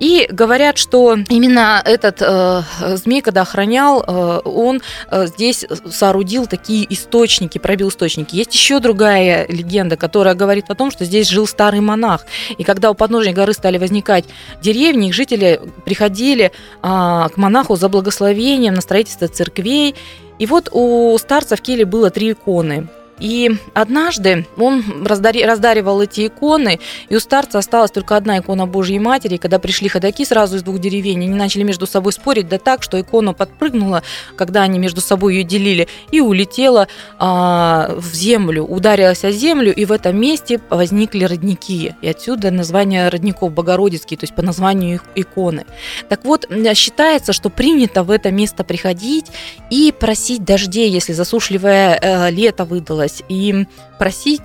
И 0.00 0.28
говорят, 0.30 0.78
что 0.78 1.16
именно 1.28 1.80
этот 1.84 2.20
э, 2.20 2.62
змей, 2.96 3.20
когда 3.20 3.42
охранял, 3.42 4.02
э, 4.06 4.40
он 4.44 4.82
э, 5.10 5.26
здесь 5.26 5.64
соорудил 5.90 6.46
такие 6.46 6.86
источники, 6.92 7.58
пробил 7.58 7.88
источники. 7.88 8.34
Есть 8.36 8.54
еще 8.54 8.80
другая 8.80 9.46
легенда, 9.48 9.96
которая 9.96 10.34
говорит 10.34 10.70
о 10.70 10.74
том, 10.74 10.90
что 10.90 11.04
здесь 11.04 11.28
жил 11.28 11.46
старый 11.46 11.80
монах. 11.80 12.26
И 12.58 12.64
когда 12.64 12.90
у 12.90 12.94
подножия 12.94 13.32
горы 13.32 13.52
стали 13.52 13.78
возникать 13.78 14.24
деревни, 14.62 15.08
их 15.08 15.14
жители 15.14 15.60
приходили 15.84 16.52
а, 16.82 17.28
к 17.28 17.36
монаху 17.36 17.76
за 17.76 17.88
благословением 17.88 18.03
благословением 18.04 18.74
на 18.74 18.82
строительство 18.82 19.26
церквей. 19.28 19.94
И 20.38 20.46
вот 20.46 20.68
у 20.72 21.16
старца 21.18 21.56
в 21.56 21.62
Келе 21.62 21.84
было 21.84 22.10
три 22.10 22.32
иконы. 22.32 22.88
И 23.20 23.50
однажды 23.74 24.46
он 24.56 25.04
раздаривал 25.06 26.02
эти 26.02 26.26
иконы, 26.26 26.80
и 27.08 27.16
у 27.16 27.20
старца 27.20 27.58
осталась 27.58 27.90
только 27.90 28.16
одна 28.16 28.38
икона 28.38 28.66
Божьей 28.66 28.98
Матери. 28.98 29.34
И 29.34 29.38
когда 29.38 29.58
пришли 29.58 29.88
ходаки 29.88 30.24
сразу 30.24 30.56
из 30.56 30.62
двух 30.62 30.78
деревень, 30.78 31.24
они 31.24 31.28
начали 31.28 31.62
между 31.62 31.86
собой 31.86 32.12
спорить, 32.12 32.48
да 32.48 32.58
так, 32.58 32.82
что 32.82 33.00
икона 33.00 33.32
подпрыгнула, 33.32 34.02
когда 34.36 34.62
они 34.62 34.78
между 34.78 35.00
собой 35.00 35.36
ее 35.36 35.44
делили, 35.44 35.88
и 36.10 36.20
улетела 36.20 36.88
а, 37.18 37.94
в 37.96 38.14
землю, 38.14 38.64
ударилась 38.64 39.24
о 39.24 39.30
землю, 39.30 39.72
и 39.72 39.84
в 39.84 39.92
этом 39.92 40.20
месте 40.20 40.60
возникли 40.70 41.24
родники. 41.24 41.94
И 42.02 42.08
отсюда 42.08 42.50
название 42.50 43.08
родников 43.08 43.52
Богородицкие, 43.52 44.18
то 44.18 44.24
есть 44.24 44.34
по 44.34 44.42
названию 44.42 44.96
их 44.96 45.04
иконы. 45.14 45.64
Так 46.08 46.24
вот, 46.24 46.46
считается, 46.74 47.32
что 47.32 47.50
принято 47.50 48.02
в 48.02 48.10
это 48.10 48.30
место 48.30 48.64
приходить 48.64 49.26
и 49.70 49.92
просить 49.98 50.44
дождей, 50.44 50.90
если 50.90 51.12
засушливое 51.12 51.98
э, 52.00 52.30
лето 52.30 52.64
выдалось 52.64 53.13
делать 53.14 53.24
и 53.28 53.66
просить 53.98 54.42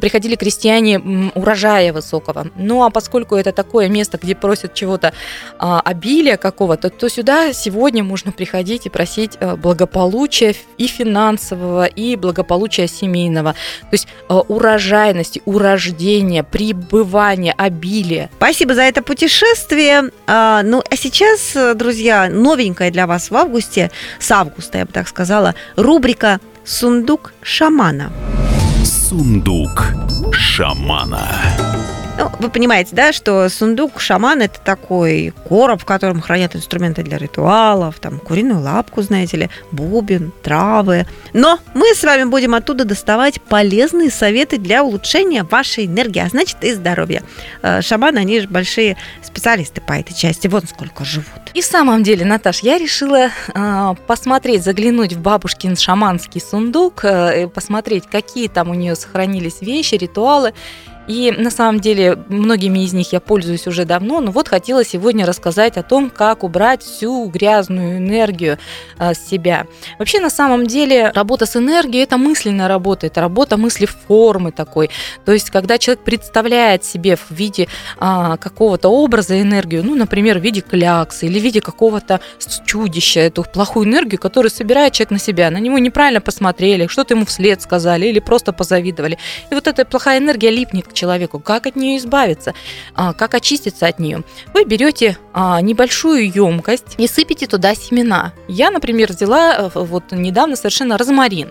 приходили 0.00 0.34
крестьяне 0.34 1.30
урожая 1.36 1.92
высокого. 1.92 2.48
Ну 2.56 2.82
а 2.82 2.90
поскольку 2.90 3.36
это 3.36 3.52
такое 3.52 3.88
место, 3.88 4.18
где 4.20 4.34
просят 4.34 4.74
чего-то 4.74 5.12
а, 5.60 5.80
обилия 5.80 6.36
какого-то, 6.36 6.90
то 6.90 7.08
сюда 7.08 7.52
сегодня 7.52 8.02
можно 8.02 8.32
приходить 8.32 8.86
и 8.86 8.90
просить 8.90 9.36
а, 9.38 9.54
благополучия 9.54 10.56
и 10.78 10.88
финансового, 10.88 11.86
и 11.86 12.16
благополучия 12.16 12.88
семейного. 12.88 13.52
То 13.82 13.92
есть 13.92 14.08
а, 14.28 14.40
урожайности, 14.40 15.42
урождения, 15.44 16.42
пребывания, 16.42 17.54
обилия. 17.56 18.30
Спасибо 18.36 18.74
за 18.74 18.82
это 18.82 19.00
путешествие. 19.00 20.10
А, 20.26 20.64
ну 20.64 20.82
а 20.90 20.96
сейчас, 20.96 21.56
друзья, 21.76 22.28
новенькая 22.28 22.90
для 22.90 23.06
вас 23.06 23.30
в 23.30 23.36
августе, 23.36 23.92
с 24.18 24.28
августа, 24.32 24.78
я 24.78 24.86
бы 24.86 24.92
так 24.92 25.06
сказала, 25.06 25.54
рубрика 25.76 26.40
Сундук 26.68 27.32
шамана. 27.42 28.10
Сундук 28.84 29.86
шамана. 30.34 31.26
Ну, 32.18 32.28
вы 32.40 32.50
понимаете, 32.50 32.96
да, 32.96 33.12
что 33.12 33.48
сундук 33.48 34.00
шамана 34.00 34.42
это 34.42 34.58
такой 34.60 35.32
короб, 35.48 35.80
в 35.80 35.84
котором 35.84 36.20
хранят 36.20 36.56
инструменты 36.56 37.04
для 37.04 37.16
ритуалов, 37.16 38.00
там 38.00 38.18
куриную 38.18 38.60
лапку, 38.60 39.02
знаете 39.02 39.36
ли, 39.36 39.50
бубен, 39.70 40.32
травы. 40.42 41.06
Но 41.32 41.60
мы 41.74 41.94
с 41.94 42.02
вами 42.02 42.24
будем 42.24 42.56
оттуда 42.56 42.84
доставать 42.84 43.40
полезные 43.40 44.10
советы 44.10 44.58
для 44.58 44.82
улучшения 44.82 45.44
вашей 45.44 45.86
энергии, 45.86 46.18
а 46.18 46.28
значит 46.28 46.56
и 46.62 46.74
здоровья. 46.74 47.22
Э, 47.62 47.82
шаманы, 47.82 48.18
они 48.18 48.40
же 48.40 48.48
большие 48.48 48.96
специалисты 49.22 49.80
по 49.80 49.92
этой 49.92 50.12
части, 50.12 50.48
вот 50.48 50.64
сколько 50.68 51.04
живут. 51.04 51.28
И 51.54 51.60
в 51.60 51.64
самом 51.64 52.02
деле, 52.02 52.24
Наташ, 52.24 52.60
я 52.60 52.78
решила 52.78 53.28
э, 53.54 53.94
посмотреть, 54.08 54.64
заглянуть 54.64 55.12
в 55.12 55.20
бабушкин 55.20 55.76
шаманский 55.76 56.40
сундук, 56.40 57.04
э, 57.04 57.46
посмотреть, 57.46 58.08
какие 58.10 58.48
там 58.48 58.70
у 58.70 58.74
нее 58.74 58.96
сохранились 58.96 59.60
вещи, 59.60 59.94
ритуалы. 59.94 60.52
И 61.08 61.32
на 61.32 61.50
самом 61.50 61.80
деле 61.80 62.18
многими 62.28 62.80
из 62.80 62.92
них 62.92 63.12
я 63.12 63.20
пользуюсь 63.20 63.66
уже 63.66 63.86
давно, 63.86 64.20
но 64.20 64.30
вот 64.30 64.48
хотела 64.48 64.84
сегодня 64.84 65.24
рассказать 65.24 65.78
о 65.78 65.82
том, 65.82 66.10
как 66.10 66.44
убрать 66.44 66.82
всю 66.82 67.24
грязную 67.28 67.96
энергию 67.96 68.58
э, 68.98 69.14
с 69.14 69.26
себя. 69.26 69.66
Вообще 69.98 70.20
на 70.20 70.28
самом 70.28 70.66
деле 70.66 71.10
работа 71.14 71.46
с 71.46 71.56
энергией 71.56 72.02
это 72.02 72.18
мысленная 72.18 72.68
работа, 72.68 73.06
это 73.06 73.22
работа 73.22 73.56
мысли 73.56 73.86
формы 73.86 74.52
такой. 74.52 74.90
То 75.24 75.32
есть 75.32 75.50
когда 75.50 75.78
человек 75.78 76.04
представляет 76.04 76.84
себе 76.84 77.16
в 77.16 77.30
виде 77.30 77.68
а, 77.98 78.36
какого-то 78.36 78.90
образа 78.90 79.40
энергию, 79.40 79.82
ну, 79.84 79.94
например, 79.94 80.38
в 80.38 80.42
виде 80.42 80.60
кляксы 80.60 81.26
или 81.26 81.40
в 81.40 81.42
виде 81.42 81.62
какого-то 81.62 82.20
чудища, 82.66 83.20
эту 83.20 83.44
плохую 83.44 83.86
энергию, 83.86 84.20
которую 84.20 84.50
собирает 84.50 84.92
человек 84.92 85.12
на 85.12 85.18
себя, 85.18 85.50
на 85.50 85.58
него 85.58 85.78
неправильно 85.78 86.20
посмотрели, 86.20 86.86
что-то 86.86 87.14
ему 87.14 87.24
вслед 87.24 87.62
сказали 87.62 88.06
или 88.06 88.18
просто 88.18 88.52
позавидовали. 88.52 89.18
И 89.50 89.54
вот 89.54 89.66
эта 89.66 89.86
плохая 89.86 90.18
энергия 90.18 90.50
липнет 90.50 90.86
к 90.86 90.97
человеку, 90.98 91.38
как 91.38 91.66
от 91.66 91.76
нее 91.76 91.98
избавиться, 91.98 92.54
а, 92.94 93.12
как 93.12 93.34
очиститься 93.34 93.86
от 93.86 93.98
нее. 93.98 94.22
Вы 94.54 94.64
берете 94.64 95.16
а, 95.32 95.60
небольшую 95.60 96.30
емкость 96.30 96.94
и 96.98 97.06
сыпите 97.06 97.46
туда 97.46 97.74
семена. 97.74 98.32
Я, 98.48 98.70
например, 98.70 99.12
взяла 99.12 99.56
э, 99.56 99.70
вот 99.74 100.12
недавно 100.12 100.56
совершенно 100.56 100.98
розмарин 100.98 101.50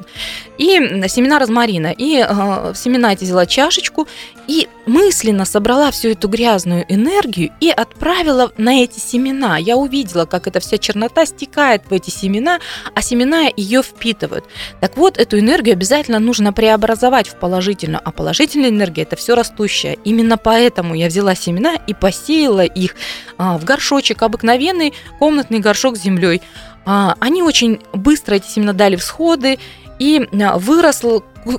и 0.57 1.03
семена 1.07 1.39
розмарина 1.39 1.93
и 1.97 2.25
э, 2.27 2.73
семена 2.75 3.13
эти 3.13 3.23
взяла 3.23 3.45
чашечку 3.45 4.07
и 4.47 4.67
мысленно 4.87 5.45
собрала 5.45 5.91
всю 5.91 6.09
эту 6.09 6.27
грязную 6.27 6.85
энергию 6.87 7.51
и 7.59 7.69
отправила 7.69 8.51
на 8.57 8.81
эти 8.81 8.99
семена. 8.99 9.57
Я 9.57 9.77
увидела, 9.77 10.25
как 10.25 10.47
эта 10.47 10.59
вся 10.59 10.77
чернота 10.77 11.25
стекает 11.25 11.83
в 11.89 11.93
эти 11.93 12.09
семена, 12.09 12.59
а 12.95 13.01
семена 13.01 13.49
ее 13.55 13.83
впитывают. 13.83 14.45
Так 14.79 14.97
вот, 14.97 15.17
эту 15.17 15.37
энергию 15.39 15.73
обязательно 15.73 16.19
нужно 16.19 16.53
преобразовать 16.53 17.27
в 17.27 17.35
положительную, 17.35 18.01
а 18.03 18.11
положительная 18.11 18.69
энергия 18.69 19.03
это 19.03 19.15
все 19.15 19.35
растущее. 19.35 19.97
Именно 20.03 20.37
поэтому 20.37 20.95
я 20.95 21.07
взяла 21.07 21.35
семена 21.35 21.75
и 21.75 21.93
посеяла 21.93 22.63
их 22.63 22.95
а, 23.37 23.57
в 23.57 23.65
горшочек, 23.65 24.21
обыкновенный 24.23 24.93
комнатный 25.19 25.59
горшок 25.59 25.97
с 25.97 26.01
землей. 26.01 26.41
А, 26.85 27.15
они 27.19 27.43
очень 27.43 27.81
быстро 27.91 28.35
эти 28.35 28.47
семена 28.47 28.71
дали 28.71 28.95
всходы, 28.95 29.59
и 29.99 30.27
а, 30.41 30.57
вырос 30.57 31.03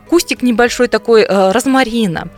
кустик 0.09 0.43
небольшой 0.43 0.89
такой 0.89 1.23
э, 1.23 1.53
розмарина. 1.53 2.29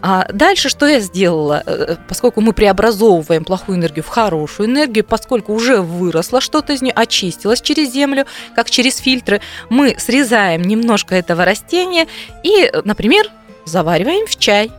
А 0.00 0.28
дальше 0.32 0.68
что 0.68 0.86
я 0.86 1.00
сделала? 1.00 1.62
Э, 1.66 1.96
поскольку 2.08 2.40
мы 2.40 2.52
преобразовываем 2.52 3.44
плохую 3.44 3.78
энергию 3.78 4.04
в 4.04 4.08
хорошую 4.08 4.68
энергию, 4.68 5.04
поскольку 5.04 5.52
уже 5.52 5.80
выросло 5.80 6.40
что-то 6.40 6.72
из 6.72 6.82
нее, 6.82 6.92
очистилось 6.94 7.60
через 7.60 7.92
землю, 7.92 8.26
как 8.54 8.70
через 8.70 8.98
фильтры, 8.98 9.40
мы 9.68 9.96
срезаем 9.98 10.62
немножко 10.62 11.14
этого 11.16 11.44
растения 11.44 12.06
и, 12.44 12.70
например, 12.84 13.26
завариваем 13.64 14.26
в 14.26 14.36
чай. 14.36 14.70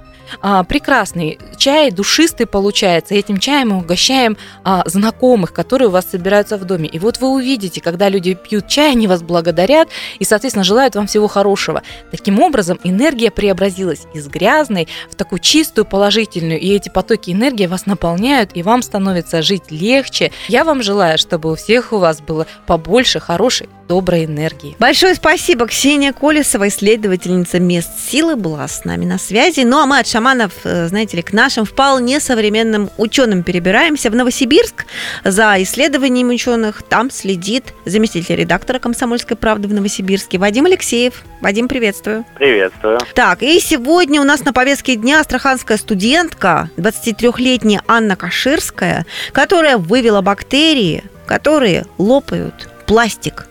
А, 0.42 0.64
прекрасный 0.64 1.40
чай, 1.58 1.92
душистый 1.92 2.46
получается. 2.46 3.16
Этим 3.16 3.40
чаем 3.40 3.70
мы 3.70 3.78
угощаем 3.78 4.38
а, 4.64 4.84
знакомых, 4.86 5.54
которые 5.54 5.90
у 5.90 5.92
вас 5.92 6.06
собираются 6.10 6.58
в 6.58 6.66
доме. 6.66 6.88
И 6.88 7.00
вот 7.00 7.20
вы 7.20 7.30
увидите, 7.30 7.82
когда 7.82 8.10
люди 8.10 8.34
пьют 8.34 8.68
чай, 8.68 8.92
они 8.92 9.08
вас 9.08 9.22
благодарят 9.22 9.90
и, 10.20 10.26
соответственно, 10.26 10.64
желают 10.64 10.96
вам 10.96 11.08
всего 11.08 11.28
хорошего. 11.28 11.84
Таким 12.12 12.40
образом, 12.40 12.80
энергия 12.84 13.32
преобразилась 13.32 14.04
из 14.14 14.28
грязной 14.28 14.88
в 15.10 15.16
такую 15.16 15.40
чистую, 15.40 15.86
положительную. 15.86 16.60
И 16.60 16.70
эти 16.70 16.90
потоки 16.90 17.32
энергии 17.32 17.66
вас 17.66 17.86
наполняют, 17.86 18.52
и 18.54 18.64
вам 18.64 18.82
становится 18.82 19.42
жить 19.42 19.72
легче. 19.72 20.32
Я 20.48 20.64
вам 20.64 20.84
желаю, 20.84 21.18
чтобы 21.18 21.52
у 21.52 21.56
всех 21.56 21.94
у 21.94 21.98
вас 21.98 22.22
было 22.22 22.48
побольше 22.66 23.20
хорошей, 23.20 23.70
доброй 23.88 24.26
энергии. 24.26 24.76
Большое 24.80 25.16
спасибо. 25.16 25.68
Ксения 25.68 26.14
Колесова, 26.14 26.68
исследовательница 26.70 27.60
мест 27.60 27.90
силы, 28.10 28.36
была 28.36 28.68
с 28.68 28.86
нами 28.86 29.06
на 29.06 29.18
связи. 29.18 29.62
Ну, 29.62 29.80
а 29.80 29.86
мы 29.86 30.00
от 30.00 30.08
шаманов, 30.22 30.52
э, 30.66 30.88
знаете 30.88 31.18
ли, 31.18 31.24
к 31.24 31.34
нашим 31.34 31.66
вполне 31.66 32.20
современным 32.20 32.90
ученым 32.98 33.42
перебираемся 33.44 34.12
в 34.12 34.16
Новосибирск 34.16 34.86
за 35.24 35.56
исследованиями 35.64 36.36
ученых. 36.36 36.84
Там 36.84 37.10
следит 37.10 37.74
заместитель 37.86 38.36
редактора 38.36 38.78
«Комсомольской 38.78 39.36
правды» 39.36 39.68
в 39.68 39.74
Новосибирске 39.74 40.38
Вадим 40.38 40.66
Алексеев. 40.66 41.24
Вадим, 41.42 41.68
приветствую. 41.68 42.24
Приветствую. 42.36 43.00
Так, 43.16 43.42
и 43.42 43.60
сегодня 43.60 44.22
у 44.22 44.24
нас 44.24 44.46
на 44.46 44.54
повестке 44.54 44.96
дня 44.96 45.22
астраханская 45.22 45.78
студентка, 45.78 46.70
23-летняя 46.78 47.82
Анна 47.88 48.16
Каширская, 48.16 49.08
которая 49.32 49.78
вывела 49.78 50.22
бактерии, 50.22 51.04
которые 51.26 51.86
лопают 51.98 52.70
пластик 52.86 53.48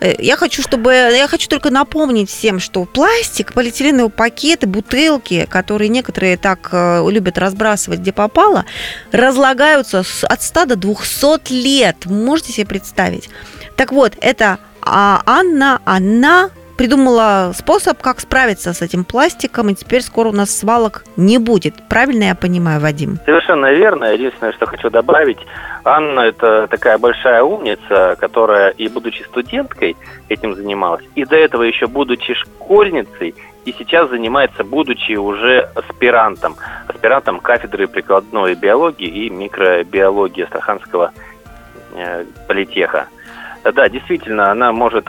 я 0.00 0.36
хочу, 0.36 0.62
чтобы... 0.62 0.92
Я 0.92 1.28
хочу 1.28 1.48
только 1.48 1.70
напомнить 1.70 2.30
всем, 2.30 2.60
что 2.60 2.84
пластик, 2.84 3.52
полиэтиленовые 3.52 4.10
пакеты, 4.10 4.66
бутылки, 4.66 5.46
которые 5.50 5.88
некоторые 5.88 6.36
так 6.36 6.68
э, 6.72 7.04
любят 7.10 7.38
разбрасывать 7.38 8.00
где 8.00 8.12
попало, 8.12 8.64
разлагаются 9.12 10.04
от 10.22 10.42
100 10.42 10.64
до 10.66 10.76
200 10.76 11.52
лет. 11.52 12.06
Можете 12.06 12.52
себе 12.52 12.66
представить? 12.66 13.30
Так 13.76 13.92
вот, 13.92 14.14
это 14.20 14.58
а 14.84 15.22
Анна, 15.26 15.80
она 15.84 16.50
придумала 16.82 17.52
способ, 17.54 18.02
как 18.02 18.18
справиться 18.18 18.72
с 18.72 18.82
этим 18.82 19.04
пластиком, 19.04 19.68
и 19.68 19.74
теперь 19.74 20.02
скоро 20.02 20.30
у 20.30 20.32
нас 20.32 20.50
свалок 20.50 21.04
не 21.16 21.38
будет. 21.38 21.74
Правильно 21.88 22.24
я 22.24 22.34
понимаю, 22.34 22.80
Вадим? 22.80 23.20
Совершенно 23.24 23.70
верно. 23.70 24.06
Единственное, 24.06 24.52
что 24.52 24.66
хочу 24.66 24.90
добавить, 24.90 25.38
Анна 25.84 26.22
это 26.22 26.66
такая 26.66 26.98
большая 26.98 27.44
умница, 27.44 28.16
которая 28.18 28.70
и 28.70 28.88
будучи 28.88 29.22
студенткой 29.22 29.96
этим 30.28 30.56
занималась, 30.56 31.04
и 31.14 31.24
до 31.24 31.36
этого 31.36 31.62
еще 31.62 31.86
будучи 31.86 32.34
школьницей, 32.34 33.36
и 33.64 33.72
сейчас 33.78 34.10
занимается, 34.10 34.64
будучи 34.64 35.12
уже 35.12 35.70
аспирантом, 35.76 36.56
аспирантом 36.88 37.38
кафедры 37.38 37.86
прикладной 37.86 38.56
биологии 38.56 39.06
и 39.06 39.30
микробиологии 39.30 40.42
Астраханского 40.42 41.12
э, 41.94 42.24
политеха. 42.48 43.06
Да, 43.62 43.88
действительно, 43.88 44.50
она 44.50 44.72
может 44.72 45.06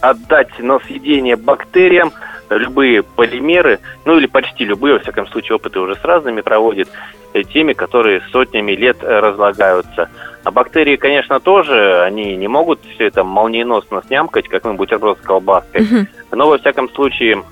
отдать 0.00 0.58
на 0.58 0.78
съедение 0.80 1.36
бактериям 1.36 2.12
любые 2.50 3.02
полимеры, 3.02 3.78
ну 4.04 4.18
или 4.18 4.26
почти 4.26 4.64
любые, 4.64 4.94
во 4.94 5.00
всяком 5.00 5.26
случае, 5.28 5.56
опыты 5.56 5.78
уже 5.80 5.94
с 5.94 6.04
разными 6.04 6.40
проводит, 6.40 6.88
э, 7.32 7.42
теми, 7.44 7.72
которые 7.72 8.22
сотнями 8.32 8.72
лет 8.72 8.98
э, 9.02 9.20
разлагаются. 9.20 10.10
А 10.42 10.50
бактерии, 10.50 10.96
конечно, 10.96 11.38
тоже, 11.38 12.02
они 12.02 12.36
не 12.36 12.48
могут 12.48 12.80
все 12.94 13.06
это 13.06 13.24
молниеносно 13.24 14.02
снямкать, 14.06 14.48
как 14.48 14.64
мы 14.64 14.74
бутерброд 14.74 15.18
с 15.18 15.26
колбаской. 15.26 15.82
Угу. 15.82 16.06
Но, 16.32 16.48
во 16.48 16.58
всяком 16.58 16.88
случае, 16.90 17.42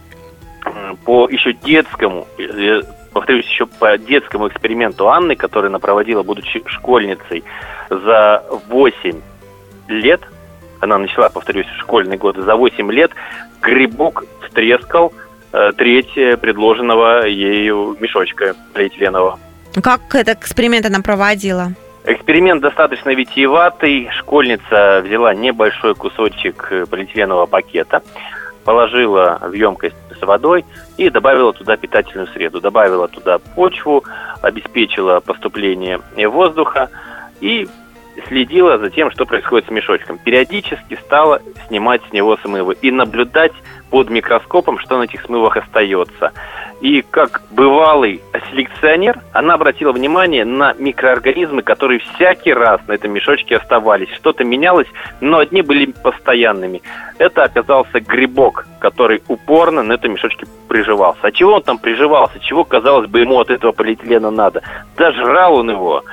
по 1.05 1.29
еще 1.29 1.53
детскому, 1.53 2.27
э, 2.39 2.81
повторюсь, 3.13 3.47
еще 3.47 3.67
по 3.67 3.97
детскому 3.99 4.49
эксперименту 4.49 5.09
Анны, 5.09 5.37
который 5.37 5.67
она 5.67 5.79
проводила, 5.79 6.23
будучи 6.23 6.63
школьницей, 6.67 7.45
за 7.91 8.45
8 8.69 9.21
лет, 9.89 10.21
она 10.81 10.99
начала, 10.99 11.29
повторюсь, 11.29 11.67
в 11.67 11.81
школьные 11.81 12.19
годы, 12.19 12.43
за 12.43 12.57
8 12.57 12.91
лет 12.93 13.11
грибок 13.61 14.25
встрескал 14.47 15.13
э, 15.53 15.73
треть 15.77 16.15
предложенного 16.41 17.27
ею 17.27 17.97
мешочка 18.01 18.55
полиэтиленового. 18.75 19.39
Как 19.83 20.15
этот 20.15 20.39
эксперимент 20.39 20.87
она 20.87 21.01
проводила? 21.01 21.73
Эксперимент 22.05 22.63
достаточно 22.63 23.11
витиеватый. 23.11 24.09
Школьница 24.13 25.03
взяла 25.05 25.35
небольшой 25.35 25.95
кусочек 25.95 26.73
полиэтиленового 26.91 27.47
пакета, 27.47 28.03
положила 28.65 29.39
в 29.43 29.53
емкость 29.53 29.97
с 30.19 30.23
водой 30.27 30.65
и 30.97 31.11
добавила 31.11 31.53
туда 31.53 31.77
питательную 31.77 32.29
среду. 32.29 32.61
Добавила 32.61 33.09
туда 33.09 33.39
почву, 33.39 34.05
обеспечила 34.43 35.21
поступление 35.21 36.01
воздуха 36.29 36.89
и 37.41 37.69
следила 38.27 38.79
за 38.79 38.91
тем, 38.91 39.11
что 39.11 39.27
происходит 39.27 39.69
с 39.69 39.71
мешочком. 39.71 40.19
Периодически 40.19 40.99
стала 41.05 41.41
снимать 41.69 42.03
с 42.09 42.13
него 42.13 42.37
смывы 42.39 42.77
и 42.81 42.91
наблюдать 42.91 43.53
под 43.91 44.11
микроскопом, 44.11 44.79
что 44.79 44.99
на 44.99 45.05
этих 45.05 45.23
смывах 45.23 45.57
остается. 45.57 46.33
И 46.81 47.03
как 47.03 47.43
бывалый 47.51 48.21
селекционер, 48.51 49.19
она 49.33 49.55
обратила 49.55 49.93
внимание 49.93 50.45
на 50.45 50.75
микроорганизмы, 50.75 51.63
которые 51.63 52.01
всякий 52.01 52.53
раз 52.53 52.81
на 52.87 52.93
этом 52.93 53.13
мешочке 53.13 53.57
оставались. 53.57 54.11
Что-то 54.15 54.45
менялось, 54.45 54.87
но 55.21 55.39
одни 55.39 55.63
были 55.63 55.93
постоянными. 55.93 56.83
Это 57.19 57.45
оказался 57.45 58.01
грибок, 58.01 58.67
который 58.79 59.23
упорно 59.27 59.83
на 59.83 59.95
этом 59.95 60.13
мешочке 60.13 60.47
приживался. 60.69 61.21
А 61.23 61.33
чего 61.33 61.55
он 61.55 61.63
там 61.63 61.79
приживался? 61.79 62.39
Чего, 62.39 62.65
казалось 62.65 63.09
бы, 63.09 63.21
ему 63.21 63.41
от 63.41 63.51
этого 63.51 63.73
полиэтилена 63.73 64.31
надо? 64.31 64.63
Да 64.97 65.11
жрал 65.13 65.57
он 65.57 65.71
его 65.71 66.05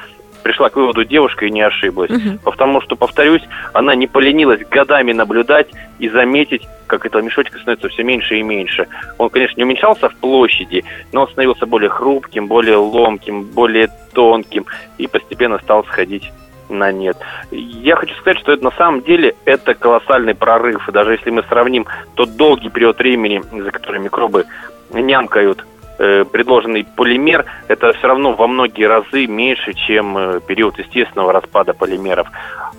пришла 0.45 0.69
к 0.69 0.75
выводу 0.75 1.03
девушка 1.03 1.47
и 1.47 1.49
не 1.49 1.63
ошиблась. 1.63 2.12
Угу. 2.12 2.38
Потому 2.43 2.79
что, 2.79 2.95
повторюсь, 2.95 3.41
она 3.73 3.95
не 3.95 4.05
поленилась 4.05 4.62
годами 4.69 5.12
наблюдать 5.12 5.67
и 5.97 6.08
заметить, 6.08 6.67
как 6.86 7.03
этого 7.08 7.23
мешочка 7.23 7.58
становится 7.58 7.89
все 7.89 8.03
меньше 8.03 8.38
и 8.38 8.43
меньше. 8.43 8.88
Он, 9.17 9.31
конечно, 9.31 9.58
не 9.58 9.63
уменьшался 9.63 10.08
в 10.08 10.15
площади, 10.17 10.86
но 11.12 11.23
он 11.23 11.29
становился 11.29 11.65
более 11.65 11.89
хрупким, 11.89 12.45
более 12.45 12.75
ломким, 12.75 13.41
более 13.41 13.89
тонким 14.13 14.67
и 14.99 15.08
постепенно 15.08 15.58
стал 15.58 15.84
сходить 15.86 16.31
на 16.69 16.91
нет. 16.91 17.17
Я 17.49 17.95
хочу 17.95 18.13
сказать, 18.17 18.38
что 18.38 18.51
это 18.51 18.63
на 18.65 18.71
самом 18.77 19.01
деле 19.01 19.34
это 19.45 19.73
колоссальный 19.73 20.36
прорыв. 20.36 20.88
И 20.88 20.91
даже 20.91 21.13
если 21.13 21.31
мы 21.31 21.41
сравним 21.49 21.88
тот 22.13 22.36
долгий 22.36 22.69
период 22.69 22.99
времени, 22.99 23.41
за 23.51 23.71
который 23.71 23.99
микробы 23.99 24.45
нямкают 24.93 25.65
предложенный 25.97 26.86
полимер, 26.95 27.45
это 27.67 27.93
все 27.93 28.08
равно 28.08 28.34
во 28.34 28.47
многие 28.47 28.86
разы 28.86 29.27
меньше, 29.27 29.73
чем 29.73 30.17
э, 30.17 30.39
период 30.45 30.77
естественного 30.77 31.34
распада 31.34 31.73
полимеров. 31.73 32.27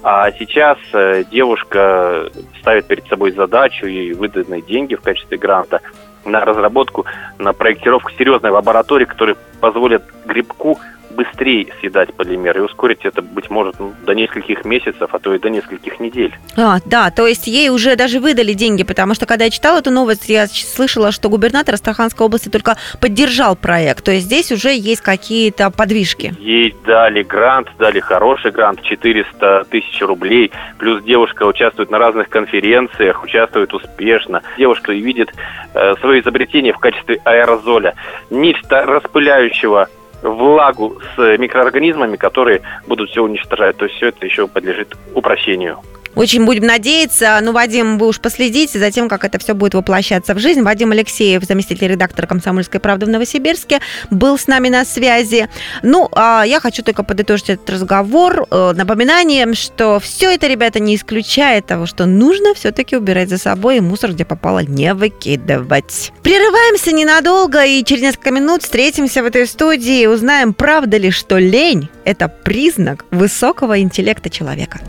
А 0.02 0.30
сейчас 0.32 0.78
э, 0.92 1.24
девушка 1.30 2.30
ставит 2.60 2.86
перед 2.86 3.06
собой 3.08 3.32
задачу 3.32 3.86
и 3.86 4.12
выданные 4.12 4.62
деньги 4.62 4.94
в 4.94 5.00
качестве 5.00 5.38
гранта 5.38 5.80
на 6.24 6.40
разработку, 6.44 7.06
на 7.38 7.52
проектировку 7.52 8.10
серьезной 8.12 8.50
лаборатории, 8.50 9.04
которая 9.04 9.36
позволит 9.60 10.02
грибку 10.26 10.78
быстрее 11.16 11.66
съедать 11.80 12.14
полимер 12.14 12.58
и 12.58 12.60
ускорить 12.60 13.04
это, 13.04 13.22
быть 13.22 13.50
может, 13.50 13.80
ну, 13.80 13.92
до 14.04 14.14
нескольких 14.14 14.64
месяцев, 14.64 15.08
а 15.12 15.18
то 15.18 15.34
и 15.34 15.38
до 15.38 15.50
нескольких 15.50 15.98
недель. 15.98 16.34
А, 16.56 16.78
да, 16.84 17.10
то 17.10 17.26
есть 17.26 17.46
ей 17.46 17.70
уже 17.70 17.96
даже 17.96 18.20
выдали 18.20 18.52
деньги, 18.52 18.84
потому 18.84 19.14
что 19.14 19.26
когда 19.26 19.46
я 19.46 19.50
читала 19.50 19.78
эту 19.78 19.90
новость, 19.90 20.28
я 20.28 20.46
слышала, 20.46 21.10
что 21.10 21.28
губернатор 21.28 21.74
Астраханской 21.74 22.26
области 22.26 22.48
только 22.48 22.76
поддержал 23.00 23.56
проект, 23.56 24.04
то 24.04 24.12
есть 24.12 24.26
здесь 24.26 24.52
уже 24.52 24.74
есть 24.74 25.00
какие-то 25.00 25.70
подвижки. 25.70 26.34
Ей 26.38 26.74
дали 26.84 27.22
грант, 27.22 27.68
дали 27.78 28.00
хороший 28.00 28.50
грант, 28.50 28.82
400 28.82 29.66
тысяч 29.70 30.00
рублей, 30.02 30.52
плюс 30.78 31.02
девушка 31.02 31.44
участвует 31.44 31.90
на 31.90 31.98
разных 31.98 32.28
конференциях, 32.28 33.24
участвует 33.24 33.72
успешно. 33.72 34.42
Девушка 34.58 34.92
видит 34.92 35.32
э, 35.74 35.94
свое 36.00 36.20
изобретение 36.20 36.72
в 36.72 36.78
качестве 36.78 37.20
аэрозоля, 37.24 37.94
нечто 38.30 38.84
распыляющего 38.84 39.88
влагу 40.22 41.00
с 41.14 41.36
микроорганизмами, 41.38 42.16
которые 42.16 42.62
будут 42.86 43.10
все 43.10 43.22
уничтожать. 43.22 43.76
То 43.76 43.84
есть 43.84 43.96
все 43.96 44.08
это 44.08 44.24
еще 44.24 44.48
подлежит 44.48 44.96
упрощению. 45.14 45.78
Очень 46.16 46.46
будем 46.46 46.64
надеяться. 46.64 47.38
Ну, 47.42 47.52
Вадим, 47.52 47.98
вы 47.98 48.08
уж 48.08 48.20
последите 48.20 48.78
за 48.78 48.90
тем, 48.90 49.06
как 49.08 49.22
это 49.24 49.38
все 49.38 49.54
будет 49.54 49.74
воплощаться 49.74 50.34
в 50.34 50.38
жизнь. 50.38 50.62
Вадим 50.62 50.92
Алексеев, 50.92 51.44
заместитель 51.44 51.88
редактора 51.88 52.26
«Комсомольской 52.26 52.80
правды» 52.80 53.04
в 53.04 53.10
Новосибирске, 53.10 53.80
был 54.10 54.38
с 54.38 54.46
нами 54.46 54.70
на 54.70 54.86
связи. 54.86 55.50
Ну, 55.82 56.08
а 56.12 56.42
я 56.44 56.58
хочу 56.58 56.82
только 56.82 57.02
подытожить 57.02 57.50
этот 57.50 57.68
разговор 57.68 58.46
э, 58.50 58.72
напоминанием, 58.74 59.54
что 59.54 60.00
все 60.00 60.34
это, 60.34 60.46
ребята, 60.46 60.80
не 60.80 60.96
исключает 60.96 61.66
того, 61.66 61.84
что 61.84 62.06
нужно 62.06 62.54
все-таки 62.54 62.96
убирать 62.96 63.28
за 63.28 63.36
собой 63.36 63.76
и 63.76 63.80
мусор, 63.80 64.12
где 64.12 64.24
попало, 64.24 64.60
не 64.60 64.94
выкидывать. 64.94 66.12
Прерываемся 66.22 66.92
ненадолго 66.92 67.62
и 67.62 67.84
через 67.84 68.02
несколько 68.02 68.30
минут 68.30 68.62
встретимся 68.62 69.22
в 69.22 69.26
этой 69.26 69.46
студии 69.46 70.00
и 70.00 70.06
узнаем, 70.06 70.54
правда 70.54 70.96
ли, 70.96 71.10
что 71.10 71.36
лень– 71.36 71.90
это 72.06 72.28
признак 72.28 73.04
высокого 73.10 73.78
интеллекта 73.78 74.30
человека. 74.30 74.80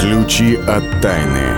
Ключи 0.00 0.54
от 0.68 1.00
тайны. 1.00 1.57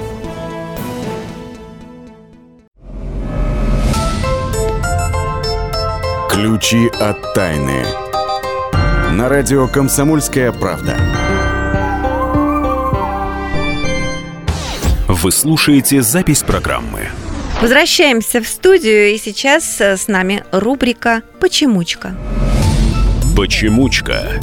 Ключи 6.41 6.87
от 6.99 7.35
тайны. 7.35 7.85
На 9.11 9.29
радио 9.29 9.67
«Комсомольская 9.67 10.51
правда». 10.51 10.97
Вы 15.07 15.31
слушаете 15.31 16.01
запись 16.01 16.41
программы. 16.41 17.09
Возвращаемся 17.61 18.41
в 18.41 18.47
студию, 18.47 19.13
и 19.13 19.19
сейчас 19.19 19.79
э, 19.81 19.97
с 19.97 20.07
нами 20.07 20.43
рубрика 20.51 21.21
«Почемучка». 21.39 22.15
Почемучка. 23.37 24.41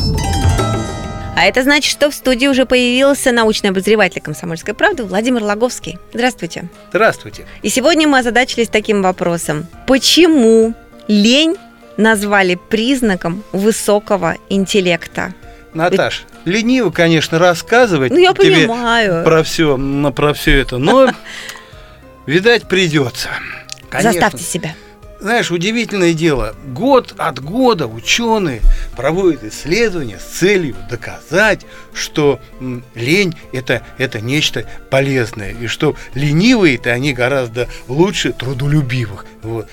А 1.37 1.47
это 1.47 1.65
значит, 1.65 1.91
что 1.91 2.13
в 2.13 2.15
студии 2.15 2.47
уже 2.47 2.65
появился 2.65 3.33
научный 3.33 3.71
обозреватель 3.71 4.21
«Комсомольской 4.21 4.73
правды» 4.73 5.03
Владимир 5.03 5.43
Логовский. 5.43 5.99
Здравствуйте. 6.15 6.69
Здравствуйте. 6.91 7.45
И 7.63 7.69
сегодня 7.69 8.07
мы 8.07 8.21
озадачились 8.21 8.69
таким 8.69 9.03
вопросом. 9.03 9.67
Почему 9.89 10.75
лень 11.09 11.57
назвали 11.99 12.59
признаком 12.71 13.45
высокого 13.53 14.37
интеллекта? 14.49 15.35
Наташ, 15.75 16.25
лениво, 16.47 16.91
конечно, 16.91 17.39
рассказывать 17.39 18.11
Ну, 18.11 18.19
я 18.19 18.33
тебе 18.33 18.55
понимаю. 18.55 19.23
про 19.23 19.43
все, 19.43 19.77
про 20.17 20.33
все 20.33 20.61
это, 20.61 20.79
но 20.79 21.11
видать 22.27 22.67
придется. 22.67 23.29
Конечно. 23.91 24.13
Заставьте 24.13 24.45
себя. 24.45 24.75
Знаешь, 25.21 25.51
удивительное 25.51 26.15
дело, 26.15 26.55
год 26.65 27.15
от 27.19 27.43
года 27.43 27.89
ученые 27.89 28.61
проводят 28.97 29.43
исследования 29.43 30.19
с 30.19 30.39
целью 30.39 30.77
доказать, 30.89 31.67
что 31.93 32.39
лень 32.95 33.35
это, 33.53 33.83
это 33.99 34.21
нечто 34.21 34.65
полезное, 34.91 35.53
и 35.53 35.67
что 35.67 35.97
ленивые-то 36.15 36.91
они 36.91 37.15
гораздо 37.15 37.69
лучше 37.89 38.33
трудолюбивых. 38.33 39.27
Вот. 39.43 39.69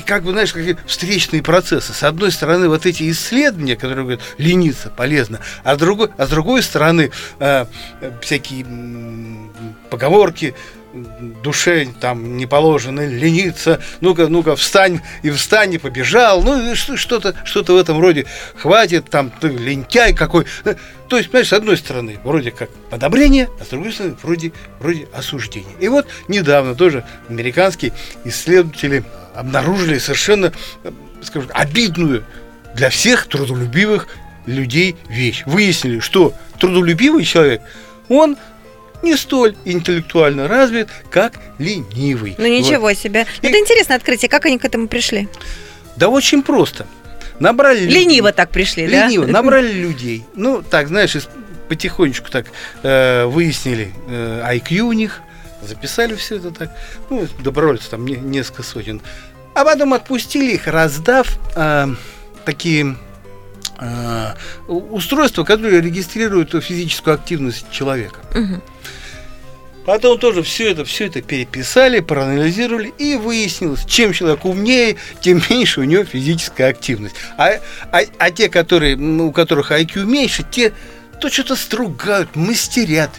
И 0.00 0.02
как 0.02 0.22
бы, 0.22 0.32
знаешь, 0.32 0.54
какие 0.54 0.78
встречные 0.86 1.42
процессы. 1.42 1.92
С 1.92 2.02
одной 2.02 2.32
стороны, 2.32 2.70
вот 2.70 2.86
эти 2.86 3.10
исследования, 3.10 3.76
которые 3.76 4.04
говорят, 4.04 4.22
лениться 4.38 4.88
полезно, 4.88 5.40
а 5.62 5.76
другой, 5.76 6.08
а 6.16 6.24
с 6.24 6.30
другой 6.30 6.62
стороны, 6.62 7.10
э, 7.38 7.66
всякие 8.22 8.64
поговорки, 9.90 10.54
душе 11.42 11.86
там 12.00 12.38
не 12.38 12.46
положено 12.46 13.06
лениться, 13.06 13.82
ну-ка, 14.00 14.28
ну-ка, 14.28 14.56
встань, 14.56 15.02
и 15.22 15.30
встань, 15.30 15.74
и 15.74 15.78
побежал, 15.78 16.42
ну, 16.42 16.74
что-то, 16.74 17.36
что-то 17.44 17.74
в 17.74 17.76
этом 17.76 18.00
роде, 18.00 18.24
хватит, 18.56 19.10
там, 19.10 19.30
ты 19.30 19.48
лентяй 19.48 20.14
какой. 20.14 20.46
Э, 20.64 20.76
То 21.10 21.18
есть, 21.18 21.28
понимаешь, 21.28 21.48
с 21.48 21.52
одной 21.52 21.76
стороны, 21.76 22.18
вроде 22.24 22.52
как 22.52 22.70
одобрение, 22.90 23.50
а 23.60 23.64
с 23.66 23.68
другой 23.68 23.92
стороны, 23.92 24.16
вроде, 24.22 24.52
вроде 24.78 25.08
осуждение. 25.12 25.76
И 25.78 25.88
вот 25.88 26.06
недавно 26.26 26.74
тоже 26.74 27.04
американские 27.28 27.92
исследователи 28.24 29.04
обнаружили 29.34 29.98
совершенно, 29.98 30.52
э, 30.84 30.90
скажем, 31.22 31.50
обидную 31.54 32.24
для 32.74 32.90
всех 32.90 33.26
трудолюбивых 33.26 34.06
людей 34.46 34.96
вещь. 35.08 35.42
Выяснили, 35.46 36.00
что 36.00 36.32
трудолюбивый 36.58 37.24
человек, 37.24 37.60
он 38.08 38.36
не 39.02 39.16
столь 39.16 39.54
интеллектуально 39.64 40.46
развит, 40.48 40.88
как 41.10 41.34
ленивый. 41.58 42.34
Ну 42.38 42.46
ничего 42.46 42.92
себе. 42.92 43.26
И- 43.42 43.46
Это 43.46 43.58
интересное 43.58 43.96
открытие. 43.96 44.28
Как 44.28 44.44
они 44.46 44.58
к 44.58 44.64
этому 44.64 44.88
пришли? 44.88 45.28
Вот. 45.32 45.42
Да 45.96 46.08
очень 46.08 46.42
просто. 46.42 46.86
Набрали 47.38 47.80
людей- 47.80 48.04
Лениво 48.04 48.32
так 48.32 48.50
пришли, 48.50 48.86
да? 48.86 49.06
Лениво. 49.06 49.24
Набрали 49.26 49.72
людей. 49.72 50.24
Ну, 50.34 50.62
так, 50.62 50.88
знаешь, 50.88 51.16
потихонечку 51.68 52.30
так 52.30 52.46
э, 52.82 53.24
выяснили 53.24 53.94
э, 54.08 54.42
IQ 54.56 54.80
у 54.80 54.92
них, 54.92 55.20
записали 55.62 56.14
все 56.14 56.36
это 56.36 56.50
так. 56.50 56.70
Ну, 57.08 57.26
добровольцев 57.40 57.88
там 57.88 58.06
не- 58.06 58.16
несколько 58.16 58.62
сотен. 58.62 59.00
А 59.54 59.64
потом 59.64 59.94
отпустили 59.94 60.52
их, 60.52 60.66
раздав 60.66 61.38
э, 61.56 61.88
такие 62.44 62.96
э, 63.78 64.34
устройства, 64.68 65.44
которые 65.44 65.80
регистрируют 65.80 66.50
физическую 66.62 67.14
активность 67.14 67.70
человека. 67.70 68.20
Потом 69.86 70.18
тоже 70.18 70.42
все 70.42 70.70
это, 70.70 70.84
все 70.84 71.06
это 71.06 71.22
переписали, 71.22 72.00
проанализировали 72.00 72.92
и 72.98 73.16
выяснилось, 73.16 73.84
чем 73.86 74.12
человек 74.12 74.44
умнее, 74.44 74.96
тем 75.20 75.42
меньше 75.50 75.80
у 75.80 75.84
него 75.84 76.04
физическая 76.04 76.68
активность. 76.68 77.16
А, 77.36 77.54
а, 77.90 78.00
а 78.18 78.30
те, 78.30 78.48
которые, 78.48 78.96
ну, 78.96 79.28
у 79.28 79.32
которых 79.32 79.72
IQ 79.72 80.04
меньше, 80.04 80.44
те 80.48 80.72
то 81.20 81.28
что-то 81.28 81.56
стругают, 81.56 82.34
мастерят, 82.34 83.10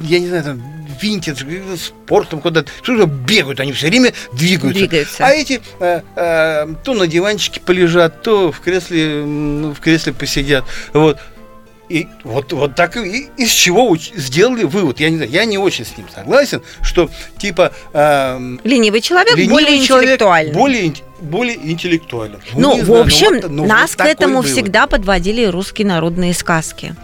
я 0.00 0.20
не 0.20 0.28
знаю, 0.28 0.44
там, 0.44 0.75
винтят, 1.00 1.38
спортом 1.78 2.40
куда-то, 2.40 2.70
что-то 2.82 3.06
бегают, 3.06 3.60
они 3.60 3.72
все 3.72 3.88
время 3.88 4.12
двигаются. 4.32 4.78
Двигаются. 4.80 5.24
А 5.26 5.30
эти 5.30 5.60
э, 5.80 6.00
э, 6.16 6.66
то 6.84 6.94
на 6.94 7.06
диванчике 7.06 7.60
полежат, 7.60 8.22
то 8.22 8.52
в 8.52 8.60
кресле, 8.60 9.20
м, 9.22 9.74
в 9.74 9.80
кресле 9.80 10.12
посидят. 10.12 10.64
Вот. 10.92 11.18
И 11.88 12.08
вот, 12.24 12.52
вот 12.52 12.74
так 12.74 12.96
и 12.96 13.28
из 13.36 13.50
чего 13.50 13.96
сделали 13.96 14.64
вывод. 14.64 14.98
Я 14.98 15.08
не 15.08 15.16
знаю, 15.18 15.30
я 15.30 15.44
не 15.44 15.56
очень 15.56 15.84
с 15.84 15.96
ним 15.96 16.08
согласен, 16.12 16.60
что 16.82 17.08
типа 17.38 17.70
эм, 17.92 18.60
Ленивый 18.64 19.00
человек 19.00 19.36
ленивый 19.36 19.62
более 19.62 19.84
человек 19.84 20.04
интеллектуальный. 20.08 20.52
более, 20.52 20.92
более 21.20 21.56
интеллектуален. 21.56 22.40
Ну, 22.54 22.74
не 22.74 22.82
в 22.82 22.86
знаю, 22.86 23.02
общем, 23.02 23.34
вот- 23.40 23.50
ну, 23.50 23.66
нас 23.66 23.92
вот 23.96 24.04
к 24.04 24.08
этому 24.10 24.38
вывод. 24.38 24.50
всегда 24.50 24.88
подводили 24.88 25.44
русские 25.44 25.86
народные 25.86 26.34
сказки. 26.34 26.96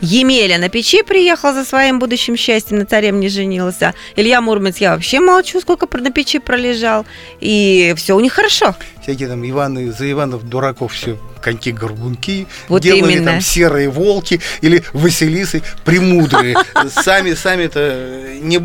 Емеля 0.00 0.58
на 0.58 0.68
печи 0.68 1.02
приехал 1.02 1.54
за 1.54 1.64
своим 1.64 1.98
будущим 1.98 2.36
счастьем, 2.36 2.78
на 2.78 2.86
царем 2.86 3.18
не 3.20 3.28
женился. 3.28 3.94
Илья 4.14 4.40
Муромец, 4.40 4.76
я 4.78 4.94
вообще 4.94 5.20
молчу, 5.20 5.60
сколько 5.60 5.86
на 5.98 6.10
печи 6.10 6.38
пролежал. 6.38 7.06
И 7.40 7.94
все 7.96 8.14
у 8.14 8.20
них 8.20 8.32
хорошо. 8.32 8.76
Всякие 9.02 9.28
там 9.28 9.48
Иваны, 9.48 9.92
за 9.92 10.10
Иванов 10.10 10.48
дураков 10.48 10.92
все 10.92 11.18
коньки-горбунки, 11.40 12.46
Вот 12.68 12.82
делали 12.82 13.12
именно. 13.12 13.32
там 13.32 13.40
серые 13.40 13.88
волки 13.88 14.40
или 14.62 14.82
Василисы 14.92 15.62
премудрые. 15.84 16.56
Сами, 16.90 17.34
сами 17.34 17.64
это 17.64 18.34
не, 18.40 18.60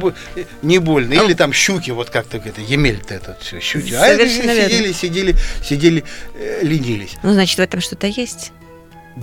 не 0.63 0.79
больно. 0.79 1.13
Или 1.13 1.33
там 1.33 1.53
щуки, 1.53 1.91
вот 1.91 2.09
как-то 2.09 2.37
это, 2.37 2.59
Емель-то 2.59 3.13
этот 3.13 3.41
все, 3.43 3.59
щуки. 3.59 3.93
А 3.93 4.17
сидели, 4.17 4.91
сидели, 4.93 5.35
сидели, 5.63 6.03
э, 6.33 6.59
ленились. 6.63 7.13
Ну, 7.21 7.33
значит, 7.33 7.57
в 7.59 7.61
этом 7.61 7.81
что-то 7.81 8.07
есть. 8.07 8.51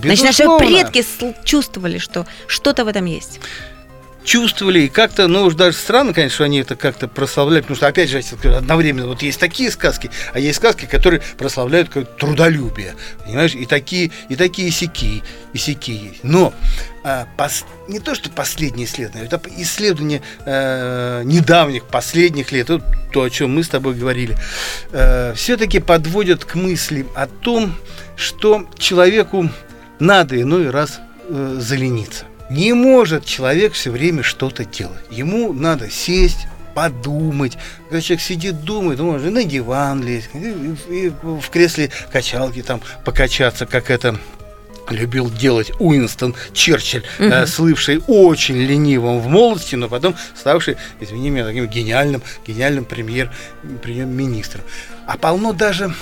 Значит, 0.01 0.25
наши 0.25 0.43
Безусловно. 0.43 0.67
предки 0.67 1.05
чувствовали, 1.45 1.97
что 1.97 2.25
что-то 2.47 2.85
в 2.85 2.87
этом 2.87 3.05
есть. 3.05 3.39
чувствовали, 4.23 4.81
и 4.81 4.89
как-то, 4.89 5.27
ну 5.27 5.43
уж 5.45 5.55
даже 5.55 5.75
странно, 5.77 6.13
конечно, 6.13 6.35
что 6.35 6.43
они 6.43 6.59
это 6.59 6.75
как-то 6.75 7.07
прославляют, 7.07 7.65
потому 7.65 7.77
что, 7.77 7.87
опять 7.87 8.09
же, 8.09 8.21
одновременно 8.55 9.07
вот 9.07 9.23
есть 9.23 9.39
такие 9.39 9.71
сказки, 9.71 10.11
а 10.33 10.39
есть 10.39 10.57
сказки, 10.57 10.85
которые 10.85 11.21
прославляют 11.37 11.89
как 11.89 12.15
трудолюбие, 12.17 12.93
понимаешь, 13.25 13.55
и 13.55 13.65
такие, 13.65 14.11
и 14.27 14.35
такие 14.35 14.69
сики, 14.71 15.23
и 15.53 15.57
сики 15.57 15.91
есть. 15.91 16.23
Но 16.23 16.53
а, 17.03 17.27
пос- 17.37 17.63
не 17.87 17.99
то, 17.99 18.13
что 18.13 18.29
последние 18.29 18.85
исследования, 18.85 19.25
это 19.25 19.41
исследования 19.57 20.21
э, 20.45 21.23
недавних, 21.25 21.85
последних 21.85 22.51
лет, 22.51 22.69
вот 22.69 22.83
то, 23.11 23.23
о 23.23 23.29
чем 23.31 23.55
мы 23.55 23.63
с 23.63 23.69
тобой 23.69 23.95
говорили, 23.95 24.37
все-таки 25.35 25.79
подводят 25.79 26.45
к 26.45 26.53
мысли 26.53 27.07
о 27.15 27.25
том, 27.25 27.73
что 28.15 28.67
человеку 28.77 29.49
надо 29.99 30.41
иной 30.41 30.69
раз 30.69 30.99
э, 31.27 31.57
залениться. 31.59 32.25
Не 32.49 32.73
может 32.73 33.25
человек 33.25 33.73
все 33.73 33.91
время 33.91 34.23
что-то 34.23 34.65
делать. 34.65 35.03
Ему 35.11 35.53
надо 35.53 35.89
сесть, 35.89 36.47
подумать. 36.73 37.57
Когда 37.89 38.01
человек 38.01 38.21
сидит, 38.23 38.63
думает, 38.63 38.99
он 38.99 39.23
и 39.25 39.29
на 39.29 39.43
диван 39.43 40.03
лезть, 40.03 40.29
и, 40.33 40.75
и 41.07 41.09
в 41.09 41.49
кресле 41.49 41.91
качалки 42.11 42.61
там 42.61 42.81
покачаться, 43.05 43.65
как 43.65 43.89
это 43.91 44.17
любил 44.89 45.29
делать 45.29 45.71
Уинстон 45.79 46.33
Черчилль, 46.53 47.03
э, 47.19 47.27
Мгм. 47.27 47.47
слывший 47.47 48.01
очень 48.07 48.55
ленивым 48.57 49.19
в 49.19 49.27
молодости, 49.27 49.75
но 49.75 49.87
потом 49.87 50.15
ставший, 50.35 50.77
извини 50.99 51.29
меня, 51.29 51.45
таким 51.45 51.67
гениальным, 51.67 52.23
гениальным 52.47 52.85
премьер, 52.85 53.31
премьер-министром. 53.83 54.63
А 55.05 55.17
полно 55.17 55.53
даже 55.53 55.93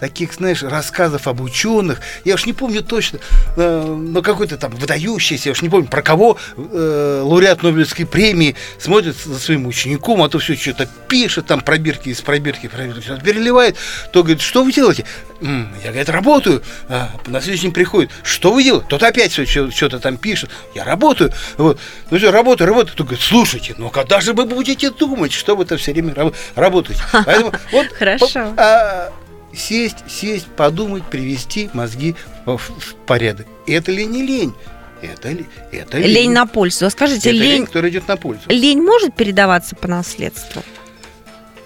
таких, 0.00 0.34
знаешь, 0.34 0.62
рассказов 0.62 1.26
об 1.28 1.40
ученых. 1.40 2.00
Я 2.24 2.34
уж 2.34 2.46
не 2.46 2.52
помню 2.52 2.82
точно, 2.82 3.18
э, 3.56 3.82
но 3.98 4.22
какой-то 4.22 4.56
там 4.56 4.72
выдающийся, 4.72 5.48
я 5.48 5.52
уж 5.52 5.62
не 5.62 5.68
помню, 5.68 5.88
про 5.88 6.02
кого 6.02 6.36
э, 6.56 7.20
лауреат 7.24 7.62
Нобелевской 7.62 8.06
премии 8.06 8.56
смотрит 8.78 9.16
за 9.16 9.38
своим 9.38 9.66
учеником, 9.66 10.22
а 10.22 10.28
то 10.28 10.38
все 10.38 10.54
что-то 10.56 10.86
пишет, 11.08 11.46
там 11.46 11.60
пробирки 11.60 12.08
из 12.10 12.20
пробирки, 12.20 12.68
пробирки 12.68 13.00
все 13.00 13.18
переливает, 13.18 13.76
то 14.12 14.22
говорит, 14.22 14.40
что 14.42 14.64
вы 14.64 14.72
делаете? 14.72 15.04
«М, 15.42 15.68
Я, 15.84 15.90
говорит, 15.90 16.08
работаю. 16.08 16.62
А, 16.88 17.10
на 17.26 17.40
следующий 17.42 17.64
день 17.64 17.72
приходит, 17.72 18.10
что 18.22 18.52
вы 18.52 18.62
делаете? 18.62 18.86
Тот 18.88 19.02
опять 19.02 19.32
все 19.32 19.44
что-то 19.70 19.98
там 19.98 20.16
пишет. 20.16 20.48
Я 20.74 20.82
работаю. 20.84 21.30
Вот. 21.58 21.78
Ну 22.10 22.16
все, 22.16 22.30
работаю, 22.30 22.68
работаю. 22.68 22.96
Тот 22.96 23.06
говорит, 23.08 23.22
слушайте, 23.22 23.74
ну 23.76 23.90
когда 23.90 24.20
же 24.22 24.32
вы 24.32 24.46
будете 24.46 24.90
думать, 24.90 25.32
что 25.34 25.54
вы-то 25.54 25.76
все 25.76 25.92
время 25.92 26.14
раб- 26.14 26.34
работаете? 26.54 27.02
Поэтому 27.26 27.52
вот 27.70 27.86
Хорошо. 27.98 28.54
а, 28.56 29.12
сесть, 29.54 29.98
сесть, 30.08 30.46
подумать, 30.46 31.04
привести 31.04 31.70
мозги 31.72 32.14
в, 32.44 32.56
в 32.58 32.94
порядок. 33.06 33.46
Это 33.66 33.90
ли 33.92 34.04
не 34.06 34.22
лень? 34.22 34.54
Это 35.02 35.28
ли? 35.30 35.46
Это 35.72 35.98
Лень 35.98 36.32
на 36.32 36.46
пользу. 36.46 36.86
А 36.86 36.90
скажите, 36.90 37.28
Это 37.30 37.38
лень, 37.38 37.50
лень, 37.52 37.66
которая 37.66 37.90
идет 37.90 38.08
на 38.08 38.16
пользу. 38.16 38.42
лень 38.48 38.82
может 38.82 39.14
передаваться 39.14 39.76
по 39.76 39.88
наследству? 39.88 40.62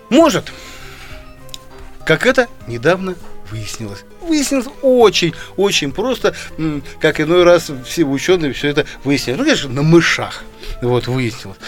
Может. 0.09 0.53
Как 2.05 2.27
это 2.27 2.49
недавно 2.66 3.14
выяснилось. 3.51 4.05
Выяснилось 4.21 4.66
очень, 4.83 5.33
очень 5.57 5.93
просто, 5.93 6.35
как 7.01 7.21
иной 7.21 7.45
раз 7.45 7.71
все 7.87 8.05
ученые 8.05 8.53
все 8.53 8.69
это 8.69 8.85
выяснили. 9.05 9.37
Ну, 9.37 9.45
конечно, 9.45 9.69
на 9.71 9.83
мышах. 9.83 10.45
Вот, 10.81 11.07
выяснилось. 11.07 11.59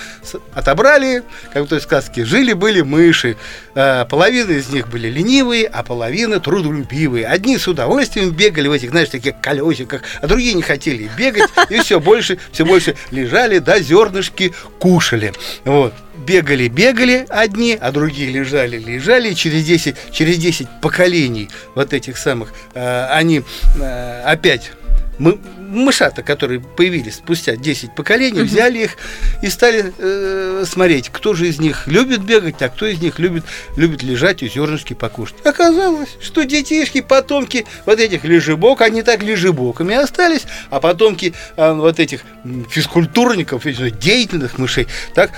Отобрали, 0.54 1.22
как 1.52 1.64
в 1.64 1.68
той 1.68 1.80
сказке, 1.80 2.24
жили-были 2.24 2.80
мыши. 2.80 3.36
А, 3.74 4.06
половина 4.06 4.52
из 4.52 4.70
них 4.70 4.88
были 4.88 5.08
ленивые, 5.08 5.66
а 5.66 5.82
половина 5.82 6.40
трудолюбивые. 6.40 7.26
Одни 7.26 7.58
с 7.58 7.68
удовольствием 7.68 8.30
бегали 8.30 8.68
в 8.68 8.72
этих, 8.72 8.90
знаешь, 8.90 9.10
таких 9.10 9.40
колесиках, 9.40 10.02
а 10.20 10.26
другие 10.26 10.54
не 10.54 10.62
хотели 10.62 11.10
бегать, 11.16 11.50
и 11.68 11.80
все 11.80 12.00
больше, 12.00 12.38
все 12.52 12.64
больше 12.64 12.96
лежали, 13.10 13.58
да, 13.58 13.80
зернышки 13.80 14.54
кушали. 14.78 15.32
Вот. 15.64 15.92
Бегали, 16.26 16.68
бегали 16.68 17.26
одни, 17.28 17.76
а 17.78 17.90
другие 17.90 18.30
лежали, 18.30 18.78
лежали. 18.78 19.34
Через 19.34 19.64
10, 19.64 19.96
через 20.12 20.38
10 20.38 20.68
поколений 20.80 21.50
вот 21.74 21.92
этих 21.92 22.16
самых, 22.16 22.52
э, 22.74 23.06
они 23.10 23.42
э, 23.80 24.22
опять 24.24 24.72
мы, 25.18 25.38
мышата, 25.72 26.22
которые 26.22 26.60
появились 26.60 27.16
спустя 27.16 27.56
10 27.56 27.94
поколений, 27.94 28.42
взяли 28.42 28.84
их 28.84 28.96
и 29.42 29.48
стали 29.48 29.92
э, 29.98 30.64
смотреть, 30.66 31.08
кто 31.08 31.34
же 31.34 31.48
из 31.48 31.58
них 31.58 31.86
любит 31.86 32.22
бегать, 32.22 32.60
а 32.62 32.68
кто 32.68 32.86
из 32.86 33.00
них 33.00 33.18
любит, 33.18 33.44
любит 33.76 34.02
лежать 34.02 34.42
и 34.42 34.48
зернышки 34.48 34.94
покушать. 34.94 35.36
Оказалось, 35.44 36.10
что 36.20 36.44
детишки, 36.44 37.00
потомки 37.00 37.66
вот 37.86 37.98
этих 37.98 38.24
лежебок, 38.24 38.82
они 38.82 39.02
так 39.02 39.22
лежебоками 39.22 39.94
остались, 39.94 40.42
а 40.70 40.80
потомки 40.80 41.32
а, 41.56 41.74
вот 41.74 41.98
этих 41.98 42.22
физкультурников, 42.70 43.64
деятельных 43.64 44.58
мышей, 44.58 44.86
так 45.14 45.30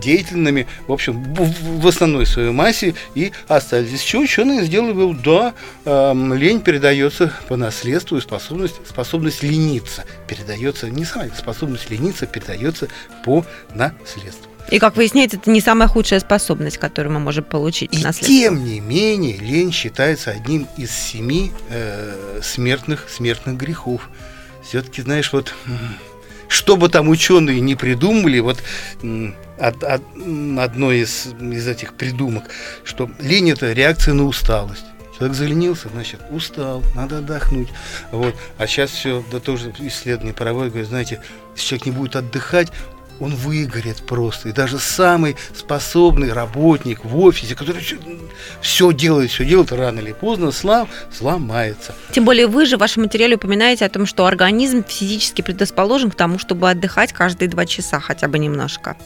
деятельными, 0.00 0.66
в 0.86 0.92
общем, 0.92 1.22
в, 1.34 1.80
в 1.80 1.86
основной 1.86 2.26
своей 2.26 2.50
массе 2.50 2.94
и 3.14 3.32
остались. 3.46 3.92
Из 3.92 4.00
чего 4.00 4.22
ученые 4.22 4.64
сделали 4.64 4.92
вывод, 4.92 5.22
да, 5.22 5.54
эм, 5.84 6.34
лень 6.34 6.60
передается 6.60 7.32
по 7.48 7.56
наследству, 7.56 8.16
и 8.16 8.20
способность, 8.20 8.76
способность 8.88 9.42
лениться 9.68 10.04
передается, 10.26 10.88
не 10.90 11.04
самая 11.04 11.30
способность 11.36 11.90
лениться 11.90 12.26
передается 12.26 12.88
по 13.24 13.44
наследству. 13.74 14.48
И, 14.70 14.78
как 14.78 14.96
выясняется, 14.96 15.38
это 15.38 15.50
не 15.50 15.62
самая 15.62 15.88
худшая 15.88 16.20
способность, 16.20 16.76
которую 16.76 17.14
мы 17.14 17.20
можем 17.20 17.44
получить 17.44 17.90
И 17.94 18.02
тем 18.26 18.64
не 18.64 18.80
менее, 18.80 19.38
лень 19.38 19.72
считается 19.72 20.30
одним 20.30 20.66
из 20.76 20.90
семи 20.90 21.52
э, 21.70 22.40
смертных, 22.42 23.06
смертных 23.08 23.56
грехов. 23.56 24.10
Все-таки, 24.62 25.00
знаешь, 25.00 25.32
вот 25.32 25.54
что 26.48 26.76
бы 26.76 26.90
там 26.90 27.08
ученые 27.08 27.60
не 27.60 27.76
придумали, 27.76 28.40
вот 28.40 28.58
од- 29.58 29.82
м, 30.16 30.58
одно 30.58 30.92
из, 30.92 31.28
из 31.40 31.66
этих 31.66 31.94
придумок, 31.94 32.44
что 32.84 33.10
лень 33.20 33.50
это 33.50 33.72
реакция 33.72 34.12
на 34.12 34.24
усталость. 34.24 34.84
Человек 35.18 35.36
заленился, 35.36 35.88
значит, 35.88 36.20
устал, 36.30 36.82
надо 36.94 37.18
отдохнуть. 37.18 37.68
Вот. 38.12 38.34
А 38.56 38.66
сейчас 38.66 38.90
все, 38.90 39.24
да 39.32 39.40
тоже 39.40 39.74
исследования 39.80 40.32
проводят, 40.32 40.72
говорят, 40.72 40.88
знаете, 40.88 41.20
если 41.56 41.68
человек 41.68 41.86
не 41.86 41.92
будет 41.92 42.16
отдыхать, 42.16 42.72
он 43.20 43.34
выгорит 43.34 43.96
просто. 44.06 44.48
И 44.48 44.52
даже 44.52 44.78
самый 44.78 45.36
способный 45.54 46.32
работник 46.32 47.04
в 47.04 47.18
офисе, 47.18 47.56
который 47.56 47.82
все 48.60 48.92
делает, 48.92 49.30
все 49.30 49.44
делает, 49.44 49.72
рано 49.72 49.98
или 49.98 50.12
поздно 50.12 50.52
слам, 50.52 50.88
сломается. 51.12 51.94
Тем 52.12 52.24
более 52.24 52.46
вы 52.46 52.66
же 52.66 52.76
в 52.76 52.80
вашем 52.80 53.02
материале 53.02 53.34
упоминаете 53.34 53.84
о 53.84 53.88
том, 53.88 54.06
что 54.06 54.26
организм 54.26 54.84
физически 54.84 55.42
предрасположен 55.42 56.10
к 56.10 56.14
тому, 56.14 56.38
чтобы 56.38 56.70
отдыхать 56.70 57.12
каждые 57.12 57.48
два 57.48 57.66
часа 57.66 57.98
хотя 58.00 58.28
бы 58.28 58.38
немножко. 58.38 58.96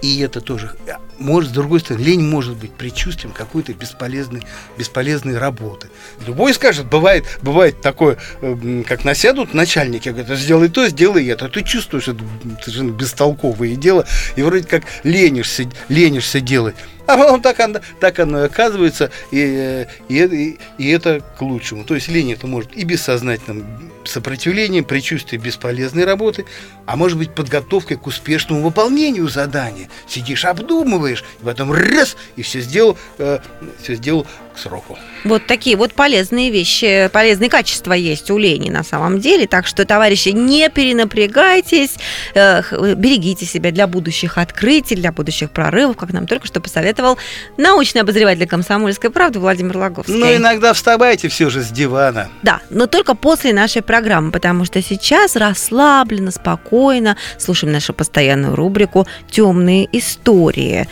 И 0.00 0.20
это 0.20 0.40
тоже, 0.40 0.72
а, 0.88 1.00
может, 1.18 1.50
с 1.50 1.52
другой 1.52 1.80
стороны, 1.80 2.04
лень 2.04 2.22
может 2.22 2.56
быть 2.56 2.72
предчувствием 2.72 3.32
какой-то 3.32 3.74
бесполезной, 3.74 4.42
бесполезной 4.76 5.38
работы. 5.38 5.88
Любой 6.26 6.54
скажет, 6.54 6.86
бывает, 6.86 7.24
бывает 7.42 7.80
такое, 7.80 8.16
эм, 8.40 8.84
как 8.84 9.04
насядут 9.04 9.54
начальники, 9.54 10.08
говорят, 10.10 10.38
сделай 10.38 10.68
то, 10.68 10.88
сделай 10.88 11.26
это. 11.26 11.46
А 11.46 11.48
Ты 11.48 11.62
чувствуешь, 11.62 12.08
это 12.08 12.22
совершенно 12.62 12.92
бестолковое 12.92 13.74
дело, 13.74 14.06
и 14.36 14.42
вроде 14.42 14.66
как 14.66 14.84
ленишься, 15.02 15.68
ленишься 15.88 16.40
делать. 16.40 16.76
А 17.08 17.16
потом 17.16 17.40
так 17.40 17.58
оно, 17.60 17.80
так 18.00 18.18
оно 18.18 18.42
и 18.42 18.46
оказывается, 18.46 19.10
и, 19.30 19.40
э, 19.40 19.86
и, 20.10 20.18
и, 20.18 20.58
и 20.76 20.90
это 20.90 21.22
к 21.38 21.40
лучшему. 21.40 21.84
То 21.84 21.94
есть 21.94 22.08
лень 22.08 22.34
это 22.34 22.46
может 22.46 22.76
и 22.76 22.84
бессознательным 22.84 23.90
сопротивлением, 24.04 24.84
предчувствием 24.84 25.42
бесполезной 25.42 26.04
работы, 26.04 26.44
а 26.84 26.96
может 26.96 27.16
быть 27.16 27.34
подготовкой 27.34 27.96
к 27.96 28.06
успешному 28.06 28.62
выполнению 28.62 29.26
задания. 29.28 29.88
Сидишь, 30.06 30.44
обдумываешь, 30.44 31.24
и 31.40 31.44
потом 31.46 31.72
раз, 31.72 32.18
и 32.36 32.42
все 32.42 32.60
сделал, 32.60 32.98
э, 33.16 33.38
все 33.82 33.94
сделал 33.94 34.26
сроку. 34.58 34.98
Вот 35.24 35.46
такие 35.46 35.76
вот 35.76 35.94
полезные 35.94 36.50
вещи, 36.50 37.08
полезные 37.12 37.50
качества 37.50 37.92
есть 37.92 38.30
у 38.30 38.38
лени 38.38 38.70
на 38.70 38.82
самом 38.82 39.20
деле. 39.20 39.46
Так 39.46 39.66
что, 39.66 39.84
товарищи, 39.84 40.30
не 40.30 40.68
перенапрягайтесь, 40.68 41.96
э, 42.34 42.62
берегите 42.94 43.46
себя 43.46 43.70
для 43.70 43.86
будущих 43.86 44.38
открытий, 44.38 44.94
для 44.94 45.12
будущих 45.12 45.50
прорывов, 45.50 45.96
как 45.96 46.12
нам 46.12 46.26
только 46.26 46.46
что 46.46 46.60
посоветовал 46.60 47.18
научный 47.56 48.02
обозреватель 48.02 48.46
комсомольской 48.46 49.10
правды 49.10 49.38
Владимир 49.38 49.76
Логовский. 49.76 50.14
Но 50.14 50.34
иногда 50.34 50.72
вставайте 50.72 51.28
все 51.28 51.50
же 51.50 51.62
с 51.62 51.68
дивана. 51.68 52.28
Да, 52.42 52.60
но 52.70 52.86
только 52.86 53.14
после 53.14 53.52
нашей 53.52 53.82
программы, 53.82 54.30
потому 54.30 54.64
что 54.64 54.82
сейчас 54.82 55.36
расслабленно, 55.36 56.30
спокойно 56.30 57.16
слушаем 57.38 57.72
нашу 57.72 57.92
постоянную 57.92 58.54
рубрику 58.54 59.06
«Темные 59.30 59.88
истории» 59.92 60.88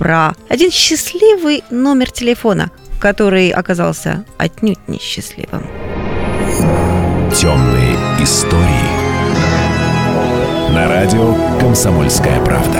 про 0.00 0.34
один 0.48 0.70
счастливый 0.70 1.62
номер 1.70 2.10
телефона, 2.10 2.70
который 3.00 3.50
оказался 3.50 4.24
отнюдь 4.38 4.78
несчастливым. 4.86 5.66
Темные 7.34 7.96
истории. 8.20 9.10
На 10.74 10.86
радио 10.88 11.34
«Комсомольская 11.58 12.44
правда». 12.44 12.78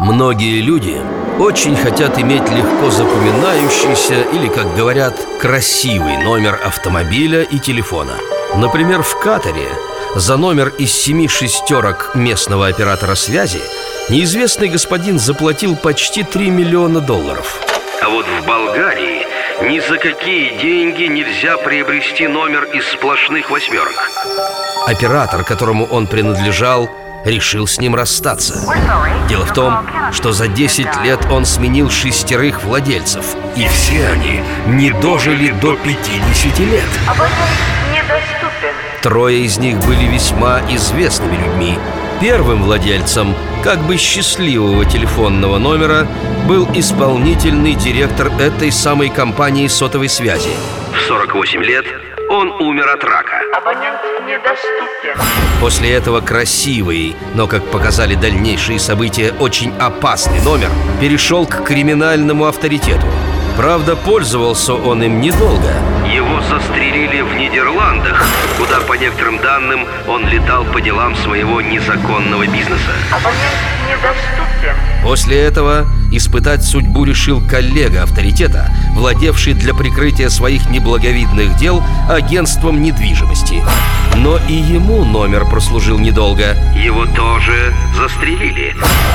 Многие 0.00 0.60
люди 0.60 0.96
очень 1.38 1.76
хотят 1.76 2.18
иметь 2.18 2.48
легко 2.50 2.90
запоминающийся 2.90 4.22
или, 4.32 4.48
как 4.48 4.74
говорят, 4.76 5.14
красивый 5.40 6.16
номер 6.18 6.58
автомобиля 6.64 7.42
и 7.42 7.58
телефона. 7.58 8.14
Например, 8.56 9.02
в 9.02 9.18
Катаре 9.20 9.68
за 10.14 10.36
номер 10.36 10.68
из 10.78 10.92
семи 10.92 11.28
шестерок 11.28 12.12
местного 12.14 12.68
оператора 12.68 13.14
связи 13.14 13.60
неизвестный 14.08 14.68
господин 14.68 15.18
заплатил 15.18 15.76
почти 15.76 16.22
3 16.22 16.50
миллиона 16.50 17.00
долларов. 17.00 17.60
А 18.02 18.08
вот 18.08 18.26
в 18.26 18.46
Болгарии 18.46 19.26
ни 19.62 19.80
за 19.80 19.98
какие 19.98 20.58
деньги 20.58 21.04
нельзя 21.04 21.56
приобрести 21.58 22.26
номер 22.26 22.64
из 22.64 22.86
сплошных 22.86 23.50
восьмерок. 23.50 24.10
Оператор, 24.86 25.44
которому 25.44 25.84
он 25.84 26.06
принадлежал, 26.06 26.88
решил 27.24 27.66
с 27.66 27.78
ним 27.78 27.94
расстаться. 27.94 28.54
Дело 29.28 29.44
в 29.44 29.52
том, 29.52 29.86
что 30.12 30.32
за 30.32 30.48
10 30.48 31.02
лет 31.02 31.20
он 31.30 31.44
сменил 31.44 31.90
шестерых 31.90 32.62
владельцев, 32.62 33.36
и 33.56 33.66
все 33.68 34.08
они 34.08 34.42
не 34.66 34.90
дожили 34.90 35.50
до 35.50 35.76
50 35.76 36.58
лет. 36.60 36.84
Трое 39.02 39.44
из 39.44 39.58
них 39.58 39.78
были 39.86 40.04
весьма 40.06 40.60
известными 40.68 41.36
людьми. 41.36 41.78
Первым 42.20 42.64
владельцем, 42.64 43.36
как 43.62 43.78
бы 43.80 43.96
счастливого 43.96 44.84
телефонного 44.84 45.58
номера, 45.58 46.08
был 46.48 46.68
исполнительный 46.74 47.74
директор 47.74 48.28
этой 48.40 48.72
самой 48.72 49.08
компании 49.08 49.68
сотовой 49.68 50.08
связи. 50.08 50.50
В 50.92 51.00
48 51.06 51.62
лет 51.62 51.84
он 52.28 52.50
умер 52.60 52.88
от 52.88 53.04
рака. 53.04 53.40
После 55.60 55.92
этого 55.92 56.20
красивый, 56.20 57.14
но, 57.34 57.46
как 57.46 57.64
показали 57.70 58.16
дальнейшие 58.16 58.80
события, 58.80 59.32
очень 59.38 59.72
опасный 59.78 60.40
номер 60.42 60.70
перешел 61.00 61.46
к 61.46 61.62
криминальному 61.62 62.46
авторитету. 62.46 63.06
Правда, 63.56 63.96
пользовался 63.96 64.74
он 64.74 65.02
им 65.02 65.20
недолго. 65.20 65.72
Застрелили 66.58 67.20
в 67.20 67.34
Нидерландах, 67.34 68.26
куда, 68.58 68.80
по 68.80 68.94
некоторым 68.94 69.38
данным, 69.38 69.86
он 70.08 70.26
летал 70.26 70.64
по 70.64 70.80
делам 70.80 71.14
своего 71.14 71.60
незаконного 71.60 72.46
бизнеса. 72.46 72.92
После 75.02 75.38
этого 75.38 75.86
испытать 76.10 76.64
судьбу 76.64 77.04
решил 77.04 77.40
коллега 77.46 78.02
авторитета, 78.02 78.72
владевший 78.94 79.54
для 79.54 79.72
прикрытия 79.72 80.30
своих 80.30 80.68
неблаговидных 80.68 81.56
дел 81.56 81.82
агентством 82.10 82.82
недвижимости. 82.82 83.62
Но 84.16 84.38
и 84.48 84.54
ему 84.54 85.04
номер 85.04 85.44
прослужил 85.44 85.98
недолго. 85.98 86.56
Его 86.74 87.06
тоже 87.06 87.72
застрелили. 87.96 88.74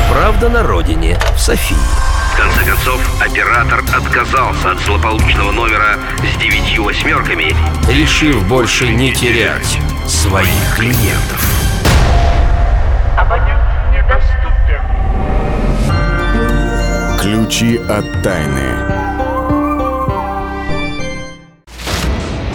Правда, 0.10 0.50
на 0.50 0.64
родине, 0.64 1.20
в 1.36 1.40
Софии. 1.40 2.12
В 2.34 2.36
конце 2.36 2.65
концов, 2.65 3.22
оператор 3.22 3.84
отказался 3.96 4.72
от 4.72 4.80
злополучного 4.80 5.52
номера 5.52 6.00
с 6.17 6.41
девятью 6.41 6.84
восьмерками, 6.84 7.56
решив 7.88 8.48
больше 8.48 8.88
не 8.88 9.13
терять 9.13 9.78
своих 10.08 10.76
клиентов. 10.76 11.48
Ключи 17.22 17.78
от 17.78 18.24
тайны. 18.24 18.93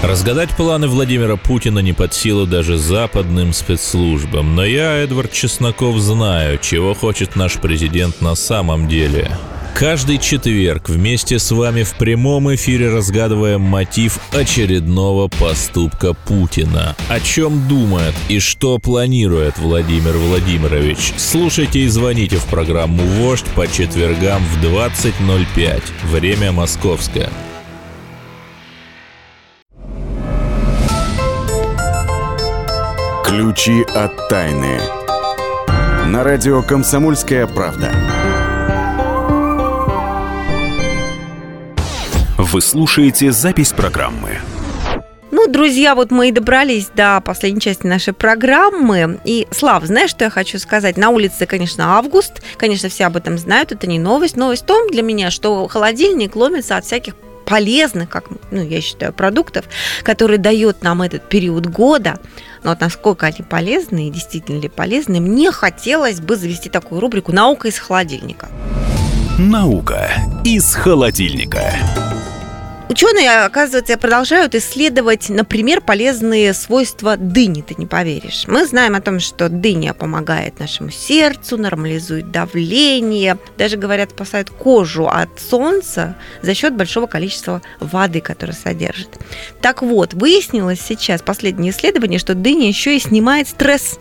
Разгадать 0.02 0.50
планы 0.50 0.88
Владимира 0.88 1.36
Путина 1.36 1.78
не 1.78 1.92
под 1.92 2.12
силу 2.14 2.46
даже 2.46 2.78
западным 2.78 3.52
спецслужбам. 3.52 4.56
Но 4.56 4.64
я, 4.64 4.96
Эдвард 4.96 5.32
Чесноков, 5.32 5.98
знаю, 5.98 6.58
чего 6.58 6.94
хочет 6.94 7.36
наш 7.36 7.54
президент 7.54 8.20
на 8.20 8.34
самом 8.34 8.88
деле. 8.88 9.30
Каждый 9.78 10.18
четверг 10.18 10.88
вместе 10.88 11.38
с 11.38 11.52
вами 11.52 11.84
в 11.84 11.94
прямом 11.94 12.52
эфире 12.52 12.90
разгадываем 12.90 13.60
мотив 13.60 14.18
очередного 14.32 15.28
поступка 15.28 16.14
Путина. 16.14 16.96
О 17.08 17.20
чем 17.20 17.68
думает 17.68 18.12
и 18.28 18.40
что 18.40 18.80
планирует 18.80 19.56
Владимир 19.58 20.16
Владимирович. 20.16 21.14
Слушайте 21.16 21.78
и 21.78 21.86
звоните 21.86 22.38
в 22.38 22.46
программу 22.46 23.04
«Вождь» 23.04 23.46
по 23.54 23.68
четвергам 23.68 24.42
в 24.42 24.64
20.05. 24.64 25.82
Время 26.10 26.50
московское. 26.50 27.30
Ключи 33.24 33.82
от 33.94 34.28
тайны. 34.28 34.80
На 36.08 36.24
радио 36.24 36.64
«Комсомольская 36.64 37.46
правда». 37.46 38.27
Вы 42.50 42.62
слушаете 42.62 43.30
запись 43.30 43.72
программы. 43.72 44.38
Ну, 45.30 45.48
друзья, 45.48 45.94
вот 45.94 46.10
мы 46.10 46.30
и 46.30 46.32
добрались 46.32 46.86
до 46.94 47.20
последней 47.20 47.60
части 47.60 47.86
нашей 47.86 48.14
программы. 48.14 49.20
И, 49.26 49.46
Слав, 49.50 49.84
знаешь, 49.84 50.08
что 50.08 50.24
я 50.24 50.30
хочу 50.30 50.58
сказать? 50.58 50.96
На 50.96 51.10
улице, 51.10 51.44
конечно, 51.44 51.98
август. 51.98 52.40
Конечно, 52.56 52.88
все 52.88 53.04
об 53.04 53.18
этом 53.18 53.36
знают. 53.36 53.72
Это 53.72 53.86
не 53.86 53.98
новость. 53.98 54.36
Новость 54.36 54.62
в 54.62 54.66
том 54.66 54.88
для 54.88 55.02
меня, 55.02 55.30
что 55.30 55.68
холодильник 55.68 56.36
ломится 56.36 56.78
от 56.78 56.86
всяких 56.86 57.16
полезных, 57.44 58.08
как 58.08 58.24
ну, 58.50 58.62
я 58.62 58.80
считаю, 58.80 59.12
продуктов, 59.12 59.66
которые 60.02 60.38
дает 60.38 60.82
нам 60.82 61.02
этот 61.02 61.28
период 61.28 61.66
года. 61.66 62.18
Но 62.62 62.70
вот 62.70 62.80
насколько 62.80 63.26
они 63.26 63.42
полезны 63.46 64.08
и 64.08 64.10
действительно 64.10 64.58
ли 64.58 64.70
полезны, 64.70 65.20
мне 65.20 65.52
хотелось 65.52 66.20
бы 66.20 66.34
завести 66.36 66.70
такую 66.70 67.02
рубрику 67.02 67.30
«Наука 67.30 67.68
из 67.68 67.78
холодильника». 67.78 68.48
Наука 69.38 70.10
из 70.44 70.74
холодильника. 70.74 71.74
Ученые, 72.88 73.44
оказывается, 73.44 73.98
продолжают 73.98 74.54
исследовать, 74.54 75.28
например, 75.28 75.82
полезные 75.82 76.54
свойства 76.54 77.18
дыни, 77.18 77.60
ты 77.60 77.74
не 77.76 77.84
поверишь. 77.84 78.44
Мы 78.46 78.64
знаем 78.64 78.94
о 78.94 79.02
том, 79.02 79.20
что 79.20 79.50
дыня 79.50 79.92
помогает 79.92 80.58
нашему 80.58 80.90
сердцу, 80.90 81.58
нормализует 81.58 82.30
давление, 82.30 83.36
даже, 83.58 83.76
говорят, 83.76 84.12
спасает 84.12 84.48
кожу 84.48 85.06
от 85.06 85.28
солнца 85.38 86.16
за 86.40 86.54
счет 86.54 86.74
большого 86.74 87.06
количества 87.06 87.60
воды, 87.78 88.22
которое 88.22 88.54
содержит. 88.54 89.18
Так 89.60 89.82
вот, 89.82 90.14
выяснилось 90.14 90.80
сейчас, 90.80 91.20
последнее 91.20 91.72
исследование, 91.72 92.18
что 92.18 92.34
дыня 92.34 92.68
еще 92.68 92.96
и 92.96 93.00
снимает 93.00 93.48
стресс 93.48 93.98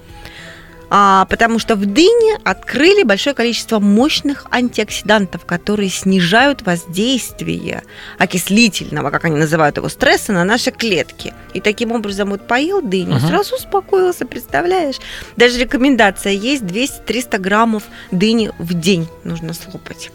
а, 0.89 1.25
потому 1.25 1.59
что 1.59 1.75
в 1.75 1.85
дыне 1.85 2.37
открыли 2.43 3.03
большое 3.03 3.35
количество 3.35 3.79
мощных 3.79 4.45
антиоксидантов, 4.51 5.45
которые 5.45 5.89
снижают 5.89 6.61
воздействие 6.61 7.83
окислительного, 8.17 9.09
как 9.09 9.25
они 9.25 9.37
называют 9.37 9.77
его, 9.77 9.89
стресса 9.89 10.33
на 10.33 10.43
наши 10.43 10.71
клетки. 10.71 11.33
И 11.53 11.61
таким 11.61 11.91
образом 11.91 12.29
вот 12.29 12.47
поел 12.47 12.81
дыню, 12.81 13.17
угу. 13.17 13.27
сразу 13.27 13.55
успокоился, 13.55 14.25
представляешь? 14.25 14.97
Даже 15.35 15.59
рекомендация 15.59 16.33
есть 16.33 16.63
200-300 16.63 17.37
граммов 17.37 17.83
дыни 18.11 18.51
в 18.57 18.73
день 18.73 19.07
нужно 19.23 19.53
слопать. 19.53 20.11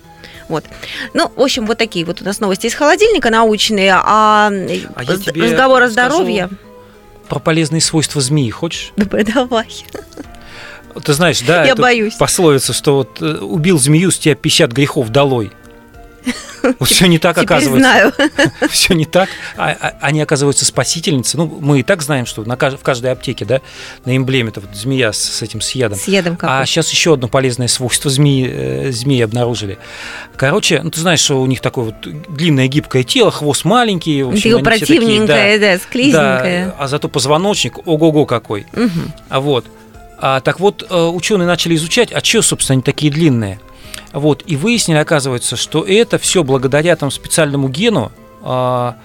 Вот. 0.49 0.65
Ну, 1.15 1.33
в 1.35 1.41
общем, 1.41 1.67
вот 1.67 1.79
такие 1.79 2.05
вот 2.05 2.21
у 2.21 2.25
нас 2.25 2.41
новости 2.41 2.67
из 2.67 2.75
холодильника 2.75 3.31
научные, 3.31 3.95
а, 3.95 4.49
а 4.49 5.03
разговор 5.35 5.83
о 5.83 5.89
здоровье. 5.89 6.51
Про 7.29 7.39
полезные 7.39 7.81
свойства 7.81 8.21
змеи 8.21 8.51
хочешь? 8.51 8.93
Давай. 8.97 9.69
Ты 11.05 11.13
знаешь, 11.13 11.41
да, 11.41 11.65
Я 11.65 11.75
боюсь. 11.75 12.15
пословица, 12.15 12.73
что 12.73 12.97
вот 12.97 13.21
э, 13.21 13.39
убил 13.39 13.79
змею, 13.79 14.11
с 14.11 14.19
тебя 14.19 14.35
50 14.35 14.73
грехов 14.73 15.09
долой. 15.11 15.53
Вот 16.79 16.89
все 16.89 17.07
не 17.07 17.19
так 17.19 17.37
оказывается. 17.39 17.79
знаю. 17.79 18.13
Все 18.71 18.95
не 18.95 19.05
так. 19.05 19.29
А, 19.57 19.77
а, 19.81 19.95
они 20.01 20.21
оказываются 20.21 20.65
спасительницы. 20.65 21.37
Ну, 21.37 21.59
мы 21.61 21.81
и 21.81 21.83
так 21.83 22.03
знаем, 22.03 22.27
что 22.27 22.45
на, 22.45 22.57
в 22.57 22.83
каждой 22.83 23.11
аптеке, 23.13 23.45
да, 23.45 23.61
на 24.05 24.17
эмблеме 24.17 24.51
это 24.51 24.61
вот 24.61 24.75
змея 24.75 25.13
с, 25.13 25.19
с 25.19 25.43
этим 25.43 25.61
с 25.61 25.73
ядом. 25.73 25.99
С 25.99 26.07
ядом 26.09 26.37
какой? 26.37 26.61
А 26.61 26.67
сейчас 26.67 26.91
еще 26.91 27.15
одно 27.15 27.29
полезное 27.29 27.69
свойство 27.69 28.11
змеи, 28.11 28.49
э, 28.49 28.93
змеи 28.93 29.23
обнаружили. 29.23 29.79
Короче, 30.37 30.81
ну 30.83 30.91
ты 30.91 31.01
знаешь, 31.01 31.21
что 31.21 31.41
у 31.41 31.47
них 31.47 31.61
такое 31.61 31.87
вот 31.87 31.97
длинное 32.35 32.69
гибкое 32.69 33.03
тело, 33.03 33.31
хвост 33.31 33.65
маленький. 33.65 34.23
В 34.23 34.31
общем, 34.31 34.63
противненькое, 34.63 35.59
да, 35.59 35.73
да, 35.75 35.79
склизненькое. 35.83 36.67
Да, 36.67 36.77
а 36.79 36.89
зато 36.89 37.09
позвоночник, 37.09 37.87
ого-го 37.87 38.27
какой. 38.27 38.67
Угу. 38.73 39.01
А 39.29 39.41
вот. 39.41 39.67
А, 40.23 40.41
так 40.41 40.61
вот, 40.61 40.87
э, 40.89 41.05
ученые 41.07 41.49
начали 41.49 41.75
изучать, 41.75 42.13
а 42.13 42.23
что, 42.23 42.43
собственно, 42.43 42.75
они 42.75 42.83
такие 42.83 43.13
длинные. 43.13 43.59
Вот, 44.13 44.45
и 44.47 44.55
выяснили, 44.55 44.99
оказывается, 44.99 45.57
что 45.57 45.85
это 45.85 46.17
все 46.19 46.45
благодаря 46.45 46.95
там 46.95 47.11
специальному 47.11 47.69
гену, 47.69 48.13
а, 48.43 48.97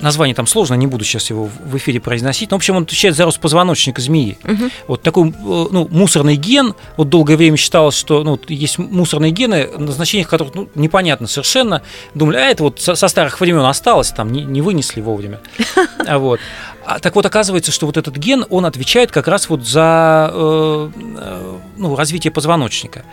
название 0.00 0.34
там 0.34 0.46
сложно, 0.46 0.74
не 0.74 0.86
буду 0.86 1.04
сейчас 1.04 1.30
его 1.30 1.48
в 1.64 1.76
эфире 1.76 2.00
произносить, 2.00 2.50
но, 2.50 2.56
в 2.56 2.58
общем, 2.58 2.76
он 2.76 2.84
отвечает 2.84 3.16
за 3.16 3.24
рост 3.24 3.40
позвоночника 3.40 4.00
змеи. 4.00 4.38
Угу. 4.44 4.70
Вот 4.88 5.02
такой, 5.02 5.28
э, 5.28 5.32
ну, 5.38 5.88
мусорный 5.90 6.36
ген, 6.36 6.74
вот 6.96 7.08
долгое 7.08 7.36
время 7.36 7.56
считалось, 7.56 7.96
что, 7.96 8.22
ну, 8.24 8.38
есть 8.48 8.78
мусорные 8.78 9.32
гены, 9.32 9.68
назначение 9.76 10.26
которых, 10.26 10.54
ну, 10.54 10.68
непонятно 10.74 11.26
совершенно. 11.26 11.82
Думали, 12.14 12.36
а 12.36 12.46
это 12.46 12.62
вот 12.62 12.80
со, 12.80 12.94
со 12.94 13.08
старых 13.08 13.40
времен 13.40 13.64
осталось, 13.64 14.10
там, 14.10 14.32
не, 14.32 14.44
не 14.44 14.62
вынесли 14.62 15.00
вовремя. 15.00 15.40
Вот. 16.08 16.40
А, 16.88 17.00
так 17.00 17.14
вот, 17.16 17.26
оказывается, 17.26 17.70
что 17.70 17.84
вот 17.84 17.98
этот 17.98 18.16
ген, 18.16 18.46
он 18.48 18.64
отвечает 18.64 19.10
как 19.10 19.28
раз 19.28 19.50
вот 19.50 19.62
за 19.62 20.30
э, 20.32 20.90
э, 21.18 21.58
ну, 21.76 21.94
развитие 21.94 22.30
позвоночника. 22.30 23.04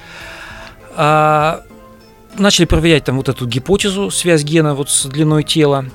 А, 0.96 1.62
начали 2.38 2.64
проверять 2.64 3.04
там 3.04 3.18
вот 3.18 3.28
эту 3.28 3.46
гипотезу, 3.46 4.12
связь 4.12 4.46
гена 4.46 4.76
вот 4.76 4.90
с 4.90 5.06
длиной 5.08 5.44
тела. 5.44 5.88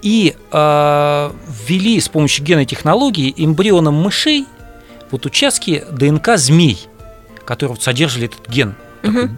И 0.00 0.36
э, 0.52 1.30
ввели 1.66 1.98
с 1.98 2.08
помощью 2.08 2.44
генной 2.44 2.66
технологии 2.66 3.34
эмбрионам 3.36 3.94
мышей 3.94 4.46
вот 5.10 5.26
участки 5.26 5.84
ДНК 5.90 6.36
змей, 6.36 6.86
которые 7.44 7.74
вот 7.74 7.82
содержали 7.82 8.26
этот 8.26 8.48
ген 8.48 8.76
угу. 9.02 9.12
такой, 9.12 9.30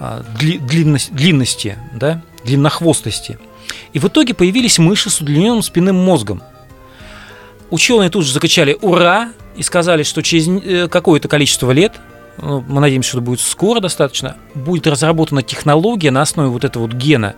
э, 0.00 0.22
длинность, 0.40 1.14
длинности, 1.14 1.76
да, 1.92 2.22
длиннохвостости. 2.42 3.38
И 3.92 3.98
в 3.98 4.06
итоге 4.06 4.32
появились 4.32 4.78
мыши 4.78 5.10
с 5.10 5.20
удлиненным 5.20 5.60
спинным 5.60 5.96
мозгом– 5.96 6.42
Ученые 7.70 8.10
тут 8.10 8.24
же 8.24 8.32
закричали 8.32 8.76
«Ура!» 8.80 9.30
и 9.56 9.62
сказали, 9.62 10.02
что 10.02 10.22
через 10.22 10.48
э, 10.48 10.88
какое-то 10.88 11.28
количество 11.28 11.70
лет, 11.70 11.92
ну, 12.40 12.64
мы 12.66 12.80
надеемся, 12.80 13.10
что 13.10 13.18
это 13.18 13.26
будет 13.26 13.40
скоро 13.40 13.80
достаточно, 13.80 14.36
будет 14.54 14.86
разработана 14.86 15.42
технология 15.42 16.10
на 16.10 16.22
основе 16.22 16.48
вот 16.48 16.64
этого 16.64 16.84
вот 16.84 16.92
гена, 16.92 17.34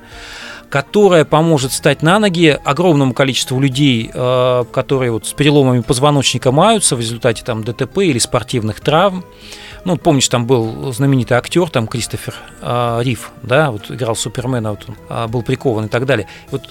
которая 0.69 1.25
поможет 1.25 1.73
стать 1.73 2.03
на 2.03 2.19
ноги 2.19 2.59
огромному 2.65 3.13
количеству 3.13 3.59
людей, 3.59 4.11
э, 4.13 4.65
которые 4.73 5.11
вот 5.11 5.27
с 5.27 5.33
переломами 5.33 5.81
позвоночника 5.81 6.53
маются 6.53 6.95
в 6.95 7.01
результате 7.01 7.43
там 7.45 7.65
ДТП 7.65 7.99
или 7.99 8.19
спортивных 8.19 8.81
травм. 8.81 9.25
Ну, 9.85 9.97
помнишь, 9.97 10.29
там 10.29 10.47
был 10.47 10.93
знаменитый 10.93 11.39
актер, 11.39 11.71
там 11.71 11.89
Кристофер 11.89 12.35
э, 12.61 13.01
Риф, 13.03 13.33
да, 13.43 13.71
вот 13.71 13.91
играл 13.91 14.15
Супермена, 14.15 14.71
вот 14.71 14.85
он 14.87 14.97
э, 15.09 15.27
был 15.27 15.43
прикован 15.43 15.87
и 15.87 15.89
так 15.89 16.07
далее. 16.07 16.29
Вот 16.51 16.69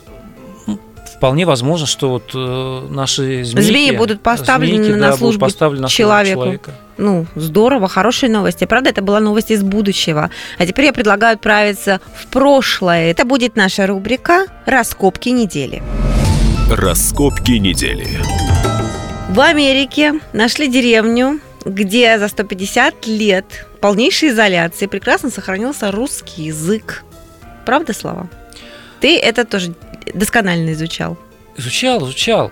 вполне 1.20 1.46
возможно, 1.46 1.86
что 1.86 2.10
вот 2.10 2.32
э, 2.34 2.88
наши 2.90 3.44
змейки, 3.44 3.68
змеи 3.68 3.92
будут 3.92 4.22
поставлены 4.22 4.86
змейки, 4.86 4.98
на 4.98 5.10
да, 5.10 5.18
службу 5.18 5.42
поставлены 5.42 5.82
на 5.82 5.88
человеку. 5.90 6.44
человека. 6.44 6.72
Ну, 6.98 7.26
здорово, 7.36 7.90
хорошие 7.90 8.30
новости. 8.32 8.64
Правда, 8.64 8.90
это 8.90 9.02
была 9.02 9.20
новость 9.20 9.52
из 9.52 9.62
будущего. 9.62 10.30
А 10.58 10.66
теперь 10.66 10.86
я 10.86 10.94
предлагаю 10.94 11.34
отправиться 11.36 12.00
в 12.16 12.28
прошлое. 12.28 13.12
Это 13.12 13.26
будет 13.26 13.58
наша 13.58 13.86
рубрика 13.86 14.46
«Раскопки 14.66 15.28
недели». 15.30 15.84
Раскопки 16.72 17.60
недели. 17.60 18.08
В 19.30 19.42
Америке 19.42 20.22
нашли 20.32 20.70
деревню, 20.70 21.42
где 21.66 22.18
за 22.18 22.30
150 22.30 23.08
лет 23.08 23.68
полнейшей 23.82 24.30
изоляции 24.30 24.86
прекрасно 24.86 25.30
сохранился 25.30 25.92
русский 25.92 26.44
язык. 26.44 27.04
Правда, 27.66 27.92
Слава? 27.92 28.30
Ты 29.02 29.18
это 29.18 29.46
тоже 29.46 29.74
досконально 30.14 30.74
изучал. 30.74 31.18
Изучал, 31.58 32.04
изучал. 32.06 32.52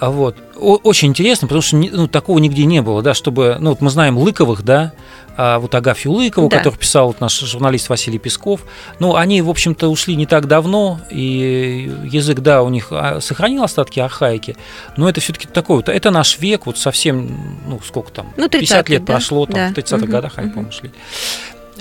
А 0.00 0.10
вот 0.10 0.36
О- 0.56 0.76
очень 0.82 1.08
интересно, 1.08 1.46
потому 1.48 1.62
что 1.62 1.76
ну, 1.76 2.08
такого 2.08 2.38
нигде 2.38 2.64
не 2.64 2.82
было, 2.82 3.00
да, 3.02 3.14
чтобы, 3.14 3.56
ну 3.60 3.70
вот 3.70 3.80
мы 3.80 3.90
знаем 3.90 4.18
Лыковых, 4.18 4.62
да, 4.62 4.92
а 5.36 5.58
вот 5.58 5.74
Агафью 5.74 6.12
Лыкову, 6.12 6.48
Да. 6.48 6.58
который 6.58 6.76
писал 6.76 7.08
вот 7.08 7.20
наш 7.20 7.38
журналист 7.40 7.88
Василий 7.88 8.18
Песков. 8.18 8.60
Ну, 9.00 9.16
они, 9.16 9.40
в 9.42 9.50
общем-то, 9.50 9.88
ушли 9.88 10.14
не 10.14 10.26
так 10.26 10.46
давно, 10.46 11.00
и 11.10 11.92
язык, 12.04 12.40
да, 12.40 12.62
у 12.62 12.68
них 12.68 12.88
а, 12.90 13.20
сохранил 13.20 13.64
остатки 13.64 13.98
архаики, 14.00 14.56
но 14.96 15.08
это 15.08 15.20
все-таки 15.20 15.46
такой 15.48 15.76
вот, 15.76 15.88
это 15.88 16.10
наш 16.10 16.38
век, 16.38 16.66
вот 16.66 16.78
совсем, 16.78 17.60
ну, 17.66 17.80
сколько 17.84 18.10
там, 18.12 18.32
Ну, 18.36 18.48
50 18.48 18.88
лет 18.88 19.02
30-е, 19.02 19.06
да? 19.06 19.12
прошло, 19.12 19.46
там, 19.46 19.54
Да. 19.54 19.68
в 19.70 19.72
30-х 19.72 19.96
Мгм. 20.04 20.10
годах 20.12 20.32
они, 20.36 20.46
Мгм. 20.46 20.54
по-моему, 20.54 20.72
шли. 20.72 20.90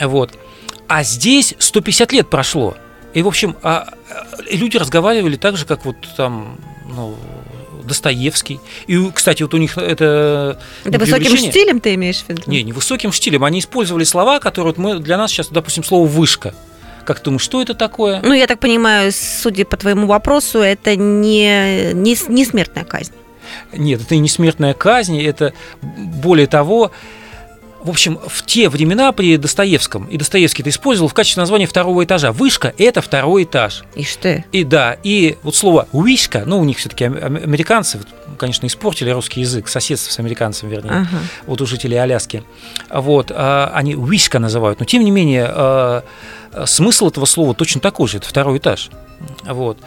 Вот. 0.02 0.32
А 0.88 1.04
здесь 1.04 1.56
150 1.60 2.12
лет 2.12 2.30
прошло. 2.30 2.76
И, 3.14 3.22
в 3.22 3.28
общем, 3.28 3.56
а, 3.62 3.94
а, 4.10 4.26
люди 4.52 4.78
разговаривали 4.78 5.36
так 5.36 5.58
же, 5.58 5.66
как 5.66 5.86
вот 5.86 5.96
там, 6.18 6.58
ну, 6.88 7.16
Достоевский. 7.84 8.60
И, 8.88 9.12
кстати, 9.14 9.44
вот 9.44 9.54
у 9.54 9.58
них 9.58 9.78
это... 9.78 10.60
Это 10.84 11.00
высоким 11.00 11.38
штилем 11.38 11.80
ты 11.80 11.96
имеешь 11.96 12.24
в 12.24 12.30
виду? 12.30 12.44
Не, 12.48 12.64
не 12.64 12.72
высоким 12.72 13.12
штилем. 13.12 13.44
Они 13.44 13.60
использовали 13.60 14.04
слова, 14.04 14.40
которые 14.40 14.74
вот 14.74 14.78
мы 14.78 15.00
для 15.00 15.18
нас 15.18 15.32
сейчас, 15.32 15.50
допустим, 15.50 15.84
слово 15.84 16.08
«вышка». 16.08 16.54
Как 17.06 17.20
ты 17.20 17.26
думаешь, 17.26 17.42
что 17.42 17.62
это 17.62 17.74
такое? 17.74 18.22
Ну, 18.24 18.34
я 18.34 18.48
так 18.48 18.60
понимаю, 18.60 19.12
судя 19.12 19.66
по 19.66 19.76
твоему 19.76 20.08
вопросу, 20.08 20.60
это 20.60 20.96
не, 20.96 21.92
не, 21.94 22.16
не 22.30 22.46
смертная 22.46 22.86
казнь. 22.86 23.12
Нет, 23.74 24.02
это 24.02 24.16
не 24.16 24.30
смертная 24.30 24.74
казнь, 24.74 25.22
это 25.22 25.54
более 25.82 26.48
того, 26.48 26.92
в 27.84 27.90
общем, 27.90 28.18
в 28.26 28.46
те 28.46 28.70
времена 28.70 29.12
при 29.12 29.36
Достоевском, 29.38 30.06
и 30.06 30.18
Достоевский 30.18 30.64
это 30.64 30.70
использовал 30.70 31.10
в 31.10 31.14
качестве 31.14 31.42
названия 31.42 31.68
второго 31.68 32.04
этажа. 32.04 32.32
Вышка– 32.32 32.74
это 32.78 33.02
второй 33.02 33.44
этаж. 33.44 33.84
И 33.94 34.04
что? 34.06 34.44
И 34.54 34.64
да, 34.64 34.98
и 35.04 35.38
вот 35.44 35.56
слово 35.56 35.88
«вишка», 35.92 36.44
ну, 36.46 36.60
у 36.60 36.64
них 36.64 36.78
все-таки 36.78 37.04
американцы, 37.04 37.98
вот, 37.98 38.08
конечно, 38.38 38.66
испортили 38.68 39.10
русский 39.10 39.42
язык, 39.42 39.68
соседство 39.68 40.12
с 40.12 40.20
американцем, 40.20 40.70
вернее, 40.70 40.92
Ага. 40.92 41.20
вот 41.46 41.62
у 41.62 41.66
жителей 41.66 41.98
Аляски. 41.98 42.44
Вот, 42.90 43.32
а, 43.36 43.72
они 43.76 43.96
«вишка» 43.96 44.40
называют, 44.40 44.80
но 44.80 44.86
тем 44.86 45.04
не 45.04 45.12
менее 45.12 45.46
а, 45.50 46.04
а, 46.54 46.66
смысл 46.66 47.10
этого 47.10 47.26
слова 47.26 47.54
точно 47.54 47.82
такой 47.82 48.08
же, 48.08 48.18
это 48.18 48.28
второй 48.28 48.60
этаж. 48.60 48.90
Вот. 49.44 49.78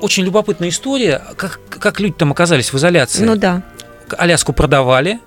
Очень 0.00 0.24
любопытная 0.24 0.70
история, 0.70 1.22
как, 1.36 1.60
как 1.68 2.00
люди 2.00 2.14
там 2.14 2.32
оказались 2.32 2.72
в 2.72 2.78
изоляции. 2.78 3.24
Ну 3.24 3.36
да. 3.36 3.62
Аляску 4.16 4.52
продавали, 4.52 5.18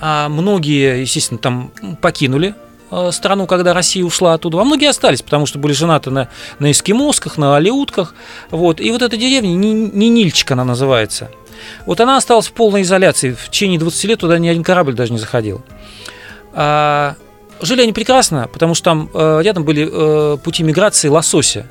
а 0.00 0.28
многие, 0.28 1.00
естественно, 1.00 1.38
там 1.38 1.72
покинули 2.00 2.54
э, 2.90 3.10
страну, 3.12 3.46
когда 3.46 3.74
Россия 3.74 4.04
ушла 4.04 4.34
оттуда, 4.34 4.60
а 4.60 4.64
многие 4.64 4.88
остались, 4.88 5.22
потому 5.22 5.46
что 5.46 5.58
были 5.58 5.72
женаты 5.72 6.10
на, 6.10 6.28
на 6.58 6.70
эскимосках, 6.70 7.38
на 7.38 7.56
алеутках. 7.56 8.14
Вот. 8.50 8.80
И 8.80 8.90
вот 8.90 9.02
эта 9.02 9.16
деревня, 9.16 9.48
Ни- 9.48 9.90
Нинильчик 9.94 10.50
она 10.50 10.64
называется, 10.64 11.30
вот 11.86 12.00
она 12.00 12.16
осталась 12.16 12.46
в 12.48 12.52
полной 12.52 12.82
изоляции. 12.82 13.32
В 13.32 13.48
течение 13.50 13.78
20 13.78 14.04
лет 14.04 14.20
туда 14.20 14.38
ни 14.38 14.48
один 14.48 14.62
корабль 14.62 14.94
даже 14.94 15.12
не 15.12 15.18
заходил. 15.18 15.62
А, 16.52 17.16
жили 17.60 17.82
они 17.82 17.92
прекрасно, 17.92 18.48
потому 18.52 18.74
что 18.74 18.84
там 18.84 19.10
э, 19.12 19.40
рядом 19.42 19.64
были 19.64 19.88
э, 19.90 20.36
пути 20.38 20.62
миграции 20.62 21.08
лосося. 21.08 21.66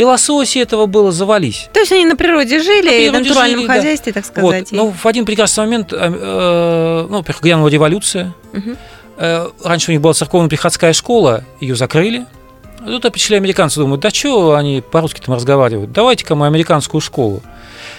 И 0.00 0.04
лососи 0.04 0.58
этого 0.60 0.86
было 0.86 1.12
завались. 1.12 1.68
То 1.74 1.80
есть 1.80 1.92
они 1.92 2.06
на 2.06 2.16
природе 2.16 2.58
жили, 2.62 2.86
На 2.86 2.90
и 2.90 3.08
в 3.08 3.12
природе 3.12 3.28
натуральном 3.28 3.58
жили, 3.60 3.66
да. 3.68 3.74
хозяйстве, 3.74 4.12
так 4.14 4.24
Вот. 4.24 4.32
сказать. 4.32 4.72
и- 4.72 4.76
Ну, 4.76 4.94
в 4.98 5.06
один 5.06 5.26
прекрасный 5.26 5.64
момент, 5.64 5.92
э, 5.92 5.96
э, 6.00 7.06
ну, 7.10 7.16
во-первых, 7.18 7.42
грянула 7.42 7.68
революция. 7.68 8.32
Мгм. 8.54 8.78
Э, 9.18 9.48
Раньше 9.62 9.90
у 9.90 9.92
них 9.92 10.00
была 10.00 10.14
церковно-приходская 10.14 10.94
школа, 10.94 11.44
ее 11.60 11.76
закрыли. 11.76 12.24
Тут 12.84 13.12
пришли 13.12 13.36
американцы, 13.36 13.78
думают, 13.80 14.00
да 14.00 14.10
что 14.10 14.54
они 14.54 14.80
по-русски 14.82 15.20
там 15.24 15.34
разговаривают, 15.34 15.92
давайте-ка 15.92 16.34
мы 16.34 16.46
американскую 16.46 17.00
школу. 17.00 17.42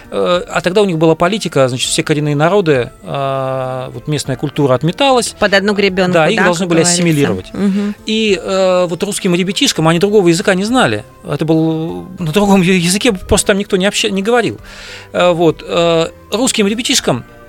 Э, 0.10 0.44
А 0.50 0.62
тогда 0.62 0.82
у 0.82 0.86
них 0.86 0.98
была 0.98 1.16
политика, 1.16 1.68
значит, 1.70 1.90
все 1.90 2.04
коренные 2.04 2.36
народы, 2.36 2.92
а, 3.04 3.90
вот 3.92 4.08
местная 4.08 4.36
культура 4.36 4.74
отметалась, 4.74 5.36
Под 5.40 5.54
одну 5.54 5.74
гребенку, 5.74 6.14
Да, 6.14 6.28
их 6.28 6.44
должны 6.44 6.66
как 6.66 6.70
были 6.70 6.80
говорится. 6.80 6.94
ассимилировать. 7.02 7.54
Мгм. 7.54 7.96
и 8.06 8.40
э, 8.42 8.86
вот 8.90 9.02
русским 9.04 9.34
ребятишкам 9.36 9.88
они 9.88 10.00
другого 10.00 10.28
языка 10.28 10.54
не 10.56 10.64
знали. 10.66 11.04
Это 11.28 11.46
был 11.46 12.08
на 12.20 12.32
другом 12.32 12.62
языке 12.62 13.14
просто 13.14 13.48
там 13.48 13.58
никто 13.58 13.78
не, 13.78 13.86
обща, 13.86 14.10
не 14.10 14.22
говорил. 14.22 14.58
Э, 15.14 15.32
вот 15.32 15.64
э, 15.66 16.08
русским 16.32 16.68
ребятишкам, 16.68 17.20
э, 17.20 17.41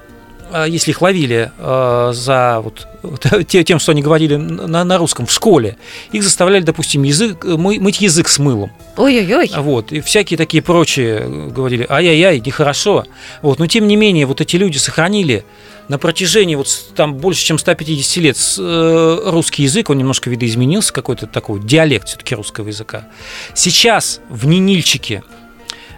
если 0.69 0.91
их 0.91 1.01
ловили 1.03 1.51
э, 1.59 2.11
за 2.15 2.61
вот 2.63 2.87
те- 3.49 3.65
тем, 3.65 3.79
что 3.79 3.93
они 3.93 4.03
говорили 4.03 4.37
на, 4.37 4.85
на 4.85 4.99
русском 4.99 5.27
в 5.27 5.33
школе, 5.33 5.77
их 6.13 6.23
заставляли, 6.23 6.63
допустим, 6.63 7.03
язык 7.03 7.45
э, 7.45 7.57
мы- 7.57 7.79
мыть 7.81 8.01
язык 8.01 8.29
с 8.29 8.39
мылом. 8.39 8.71
Ой-ой-ой. 8.97 9.51
Вот, 9.57 9.93
и 9.93 10.01
всякие 10.01 10.37
такие 10.37 10.63
прочие 10.63 11.21
э, 11.21 11.49
говорили, 11.49 11.87
ай-яй-яй, 11.89 12.41
нехорошо. 12.41 13.05
Вот, 13.43 13.59
но 13.59 13.67
тем 13.67 13.87
не 13.87 13.97
менее, 13.97 14.27
вот 14.27 14.41
эти 14.41 14.57
люди 14.57 14.79
сохранили 14.79 15.45
на 15.89 15.99
протяжении 15.99 16.55
вот 16.55 16.69
там 16.95 17.15
больше, 17.15 17.45
чем 17.45 17.59
150 17.59 18.17
лет 18.23 18.37
э, 18.59 19.23
русский 19.27 19.65
язык, 19.65 19.91
он 19.91 19.99
немножко 19.99 20.31
видоизменился, 20.31 20.93
какой-то 20.93 21.27
такой 21.27 21.61
диалект 21.61 22.07
все-таки 22.09 22.35
русского 22.35 22.69
языка. 22.69 23.07
Сейчас 23.55 24.21
в 24.29 24.47
Нинильчике 24.47 25.23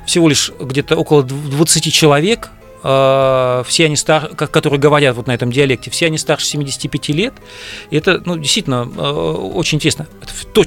всего 0.06 0.28
лишь 0.28 0.50
где-то 0.58 0.96
около 0.96 1.22
дв- 1.22 1.48
20 1.50 1.92
человек, 1.92 2.50
все 2.84 3.86
они 3.86 3.96
стар, 3.96 4.28
ко- 4.34 4.46
которые 4.46 4.78
говорят 4.78 5.16
вот 5.16 5.26
на 5.26 5.32
этом 5.32 5.50
диалекте, 5.50 5.90
все 5.90 6.06
они 6.06 6.18
старше 6.18 6.46
75 6.46 7.08
лет. 7.08 7.32
И 7.90 7.96
это, 7.96 8.20
ну, 8.26 8.36
действительно, 8.36 8.86
э, 8.94 9.00
очень 9.00 9.76
интересно. 9.76 10.06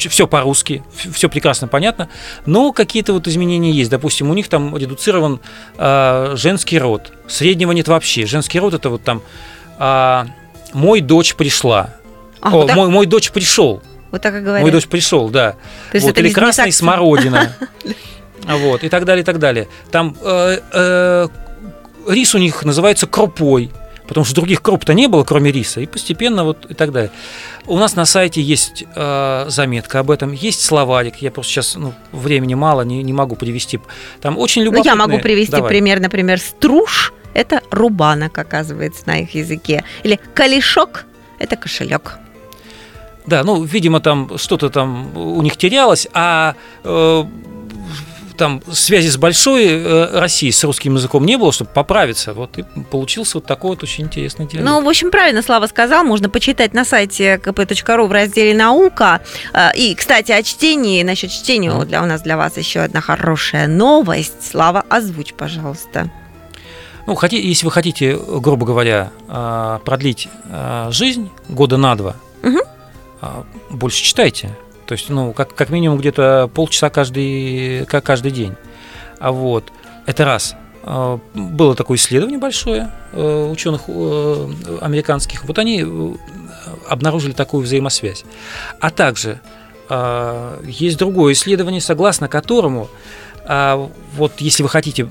все 0.09 0.27
по-русски, 0.27 0.83
все 1.13 1.29
прекрасно 1.29 1.67
понятно, 1.67 2.09
но 2.47 2.71
какие-то 2.71 3.13
вот 3.13 3.27
изменения 3.27 3.71
есть. 3.71 3.91
Допустим, 3.91 4.31
у 4.31 4.33
них 4.33 4.47
там 4.47 4.75
редуцирован 4.75 5.39
э, 5.77 6.33
женский 6.35 6.79
род. 6.79 7.11
Среднего 7.27 7.71
нет 7.71 7.87
вообще. 7.87 8.25
Женский 8.25 8.59
род 8.59 8.73
это 8.73 8.89
вот 8.89 9.03
там 9.03 9.21
а, 9.77 10.27
мой 10.73 11.01
дочь 11.01 11.35
пришла. 11.35 11.93
А, 12.41 12.49
О, 12.49 12.51
вот, 12.51 12.67
так, 12.67 12.75
мой, 12.75 12.89
мой 12.89 13.05
дочь 13.05 13.31
пришел. 13.31 13.81
вот 14.11 14.21
так 14.21 14.35
и 14.35 14.39
говорят. 14.39 14.61
Мой 14.61 14.71
дочь 14.71 14.87
пришел, 14.87 15.29
да. 15.29 15.51
То 15.91 15.95
есть 15.95 16.05
вот, 16.05 16.11
это 16.11 16.21
или 16.21 16.33
красный 16.33 16.65
так- 16.65 16.73
смородина. 16.73 17.55
Вот, 18.47 18.85
и 18.85 18.87
так 18.89 19.03
далее, 19.03 19.23
и 19.23 19.25
так 19.25 19.39
далее. 19.39 19.67
Там 19.91 20.15
э, 20.21 20.59
э, 20.71 21.27
рис 22.07 22.35
у 22.35 22.37
них 22.37 22.63
называется 22.63 23.07
крупой, 23.07 23.71
потому 24.07 24.25
что 24.25 24.35
других 24.35 24.61
круп-то 24.61 24.93
не 24.93 25.07
было, 25.07 25.23
кроме 25.23 25.51
риса, 25.51 25.81
и 25.81 25.85
постепенно 25.85 26.43
вот 26.43 26.65
и 26.69 26.73
так 26.73 26.91
далее. 26.91 27.11
У 27.65 27.77
нас 27.77 27.95
на 27.95 28.05
сайте 28.05 28.41
есть 28.41 28.85
э, 28.95 29.45
заметка 29.49 29.99
об 29.99 30.11
этом, 30.11 30.31
есть 30.31 30.63
словарик, 30.63 31.17
я 31.17 31.31
просто 31.31 31.51
сейчас, 31.51 31.75
ну, 31.75 31.93
времени 32.11 32.53
мало, 32.53 32.81
не, 32.81 33.03
не 33.03 33.13
могу 33.13 33.35
привести. 33.35 33.79
Там 34.21 34.37
очень 34.37 34.61
Ну, 34.61 34.71
любопытные... 34.71 34.91
я 34.91 34.95
могу 34.95 35.19
привести 35.19 35.51
Давай. 35.51 35.69
пример, 35.69 35.99
например, 35.99 36.39
струш– 36.39 37.13
это 37.33 37.61
рубанок, 37.71 38.37
оказывается, 38.37 39.03
на 39.05 39.19
их 39.19 39.35
языке. 39.35 39.83
Или 40.03 40.19
колешок– 40.33 41.05
это 41.39 41.55
кошелек. 41.55 42.17
Да, 43.25 43.43
ну, 43.43 43.61
видимо, 43.61 43.99
там 43.99 44.37
что-то 44.37 44.69
там 44.69 45.15
у 45.17 45.41
них 45.41 45.57
терялось, 45.57 46.07
а 46.13 46.55
э, 46.85 47.23
там 48.37 48.61
связи 48.71 49.09
с 49.09 49.17
большой 49.17 49.65
э, 49.67 50.19
Россией, 50.19 50.51
с 50.51 50.63
русским 50.63 50.95
языком 50.95 51.25
не 51.25 51.37
было, 51.37 51.51
чтобы 51.51 51.71
поправиться. 51.73 52.33
Вот 52.33 52.57
и 52.57 52.63
получился 52.89 53.37
вот 53.37 53.45
такой 53.45 53.71
вот 53.71 53.83
очень 53.83 54.05
интересный 54.05 54.45
диалект. 54.45 54.65
Ну, 54.69 54.81
в 54.83 54.87
общем, 54.87 55.11
правильно 55.11 55.41
Слава 55.41 55.67
сказал, 55.67 56.03
можно 56.05 56.29
почитать 56.29 56.73
на 56.73 56.85
сайте 56.85 57.35
kp.ru 57.43 58.07
в 58.07 58.11
разделе 58.11 58.55
«Наука». 58.55 59.21
А, 59.53 59.71
И, 59.75 59.95
кстати, 59.95 60.31
о 60.31 60.41
чтении, 60.43 61.03
насчет 61.03 61.31
чтения 61.31 61.71
Мгм. 61.71 61.87
для, 61.87 62.01
у 62.03 62.05
нас 62.05 62.21
для 62.21 62.37
вас 62.37 62.57
еще 62.57 62.81
одна 62.81 63.01
хорошая 63.01 63.67
новость. 63.67 64.33
Слава, 64.49 64.83
озвучь, 64.89 65.33
пожалуйста. 65.33 66.09
Ну, 67.07 67.15
хоти- 67.15 67.41
если 67.41 67.65
вы 67.65 67.71
хотите, 67.71 68.17
грубо 68.17 68.65
говоря, 68.65 69.11
а, 69.27 69.79
продлить 69.79 70.27
а, 70.51 70.89
жизнь 70.91 71.29
года 71.49 71.77
на 71.77 71.95
два, 71.95 72.15
а, 73.21 73.43
больше 73.69 74.03
читайте. 74.03 74.55
То 74.87 74.93
есть, 74.93 75.09
ну, 75.09 75.33
как, 75.33 75.53
как 75.53 75.69
минимум 75.69 75.99
где-то 75.99 76.49
полчаса 76.53 76.89
каждый, 76.89 77.85
как 77.85 78.05
каждый 78.05 78.31
день. 78.31 78.55
А 79.19 79.31
вот, 79.31 79.71
это 80.05 80.25
раз. 80.25 80.55
А, 80.83 81.19
Было 81.33 81.75
такое 81.75 81.97
исследование 81.97 82.39
большое 82.39 82.91
э, 83.11 83.49
ученых 83.51 83.81
э, 83.87 84.49
американских. 84.81 85.43
Вот 85.43 85.59
они 85.59 85.83
э, 85.85 86.13
обнаружили 86.87 87.33
такую 87.33 87.63
взаимосвязь. 87.63 88.23
А 88.79 88.89
также 88.89 89.41
а, 89.89 90.61
есть 90.63 90.97
другое 90.97 91.33
исследование, 91.33 91.81
согласно 91.81 92.27
которому, 92.27 92.89
а, 93.45 93.89
вот 94.15 94.39
если 94.39 94.63
вы 94.63 94.69
хотите 94.69 95.07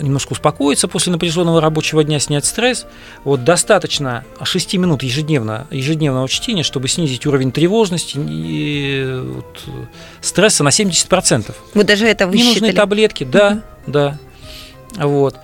немножко 0.00 0.32
успокоиться 0.32 0.88
после 0.88 1.12
напряженного 1.12 1.60
рабочего 1.60 2.04
дня, 2.04 2.20
снять 2.20 2.44
стресс. 2.44 2.86
Вот 3.24 3.44
достаточно 3.44 4.24
6 4.42 4.74
минут 4.74 5.02
ежедневно, 5.02 5.66
ежедневного 5.70 6.28
чтения, 6.28 6.62
чтобы 6.62 6.88
снизить 6.88 7.26
уровень 7.26 7.52
тревожности 7.52 8.18
и 8.18 9.20
вот, 9.22 9.62
стресса 10.20 10.64
на 10.64 10.68
70%. 10.68 11.54
Вот 11.74 11.86
даже 11.86 12.06
это 12.06 12.26
вы 12.26 12.36
Не 12.36 12.44
нужны 12.44 12.72
таблетки, 12.72 13.24
да, 13.24 13.62
да. 13.86 14.18
Вот. 14.96 15.36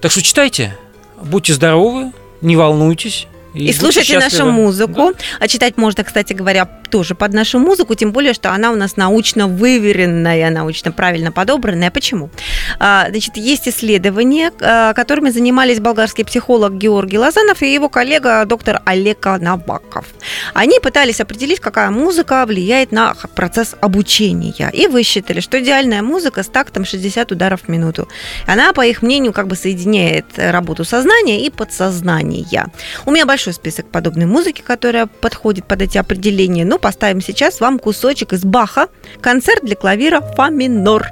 Так 0.00 0.10
что 0.12 0.22
читайте, 0.22 0.76
будьте 1.22 1.52
здоровы, 1.52 2.12
не 2.40 2.56
волнуйтесь. 2.56 3.26
И, 3.54 3.60
будьте 3.60 3.72
слушайте 3.72 4.14
нашу 4.16 4.30
счастливы. 4.30 4.52
музыку. 4.52 5.12
А 5.40 5.48
читать 5.48 5.78
можно, 5.78 6.04
кстати 6.04 6.34
говоря, 6.34 6.68
тоже 6.96 7.14
под 7.14 7.34
нашу 7.34 7.58
музыку, 7.58 7.94
тем 7.94 8.10
более, 8.10 8.32
что 8.32 8.52
она 8.52 8.72
у 8.72 8.74
нас 8.74 8.96
научно 8.96 9.48
выверенная, 9.48 10.48
научно 10.48 10.92
правильно 10.92 11.30
подобранная. 11.30 11.90
Почему? 11.90 12.30
А, 12.78 13.08
Значит, 13.10 13.36
есть 13.36 13.68
исследования, 13.68 14.50
а, 14.62 14.94
которыми 14.94 15.28
занимались 15.28 15.78
болгарский 15.78 16.24
психолог 16.24 16.78
Георгий 16.78 17.18
Лазанов 17.18 17.60
и 17.60 17.74
его 17.74 17.90
коллега 17.90 18.46
доктор 18.46 18.80
Олег 18.86 19.26
Наваков. 19.26 20.06
Они 20.54 20.80
пытались 20.80 21.20
определить, 21.20 21.60
какая 21.60 21.90
музыка 21.90 22.46
влияет 22.46 22.92
на 22.92 23.14
процесс 23.34 23.74
обучения. 23.82 24.70
И 24.72 24.86
высчитали, 24.86 25.40
что 25.40 25.60
идеальная 25.60 26.00
музыка 26.00 26.42
с 26.42 26.46
тактом 26.46 26.86
60 26.86 27.30
ударов 27.30 27.64
в 27.66 27.68
минуту. 27.68 28.08
Она, 28.46 28.72
по 28.72 28.86
их 28.86 29.02
мнению, 29.02 29.34
как 29.34 29.48
бы 29.48 29.56
соединяет 29.56 30.24
работу 30.38 30.86
сознания 30.86 31.44
и 31.44 31.50
подсознания. 31.50 32.68
У 33.04 33.10
меня 33.10 33.26
большой 33.26 33.52
список 33.52 33.90
подобной 33.90 34.24
музыки, 34.24 34.62
которая 34.62 35.04
подходит 35.04 35.66
под 35.66 35.82
эти 35.82 35.98
определения. 35.98 36.64
Но 36.64 36.78
поставим 36.86 37.20
сейчас 37.20 37.58
вам 37.58 37.80
кусочек 37.80 38.32
из 38.32 38.44
Баха. 38.44 38.86
Концерт 39.20 39.64
для 39.64 39.74
клавира 39.74 40.20
фа 40.20 40.50
минор. 40.50 41.08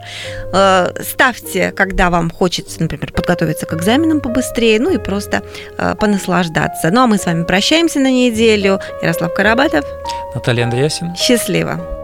Э, 0.52 0.90
Ставьте, 1.02 1.72
когда 1.72 2.10
вам 2.10 2.30
хочется, 2.30 2.80
например, 2.80 3.10
подготовиться 3.10 3.66
к 3.66 3.74
экзаменам 3.74 4.20
побыстрее, 4.20 4.78
ну 4.78 4.90
и 4.90 4.98
просто 4.98 5.42
э, 5.76 5.96
понаслаждаться. 5.98 6.92
Ну 6.92 7.00
а 7.02 7.06
мы 7.08 7.18
с 7.18 7.26
вами 7.26 7.42
прощаемся 7.42 7.98
на 7.98 8.08
неделю. 8.12 8.78
Ярослав 9.02 9.34
Карабатов. 9.34 9.84
Наталья 10.32 10.62
Андреасин. 10.62 11.16
Счастливо. 11.16 12.03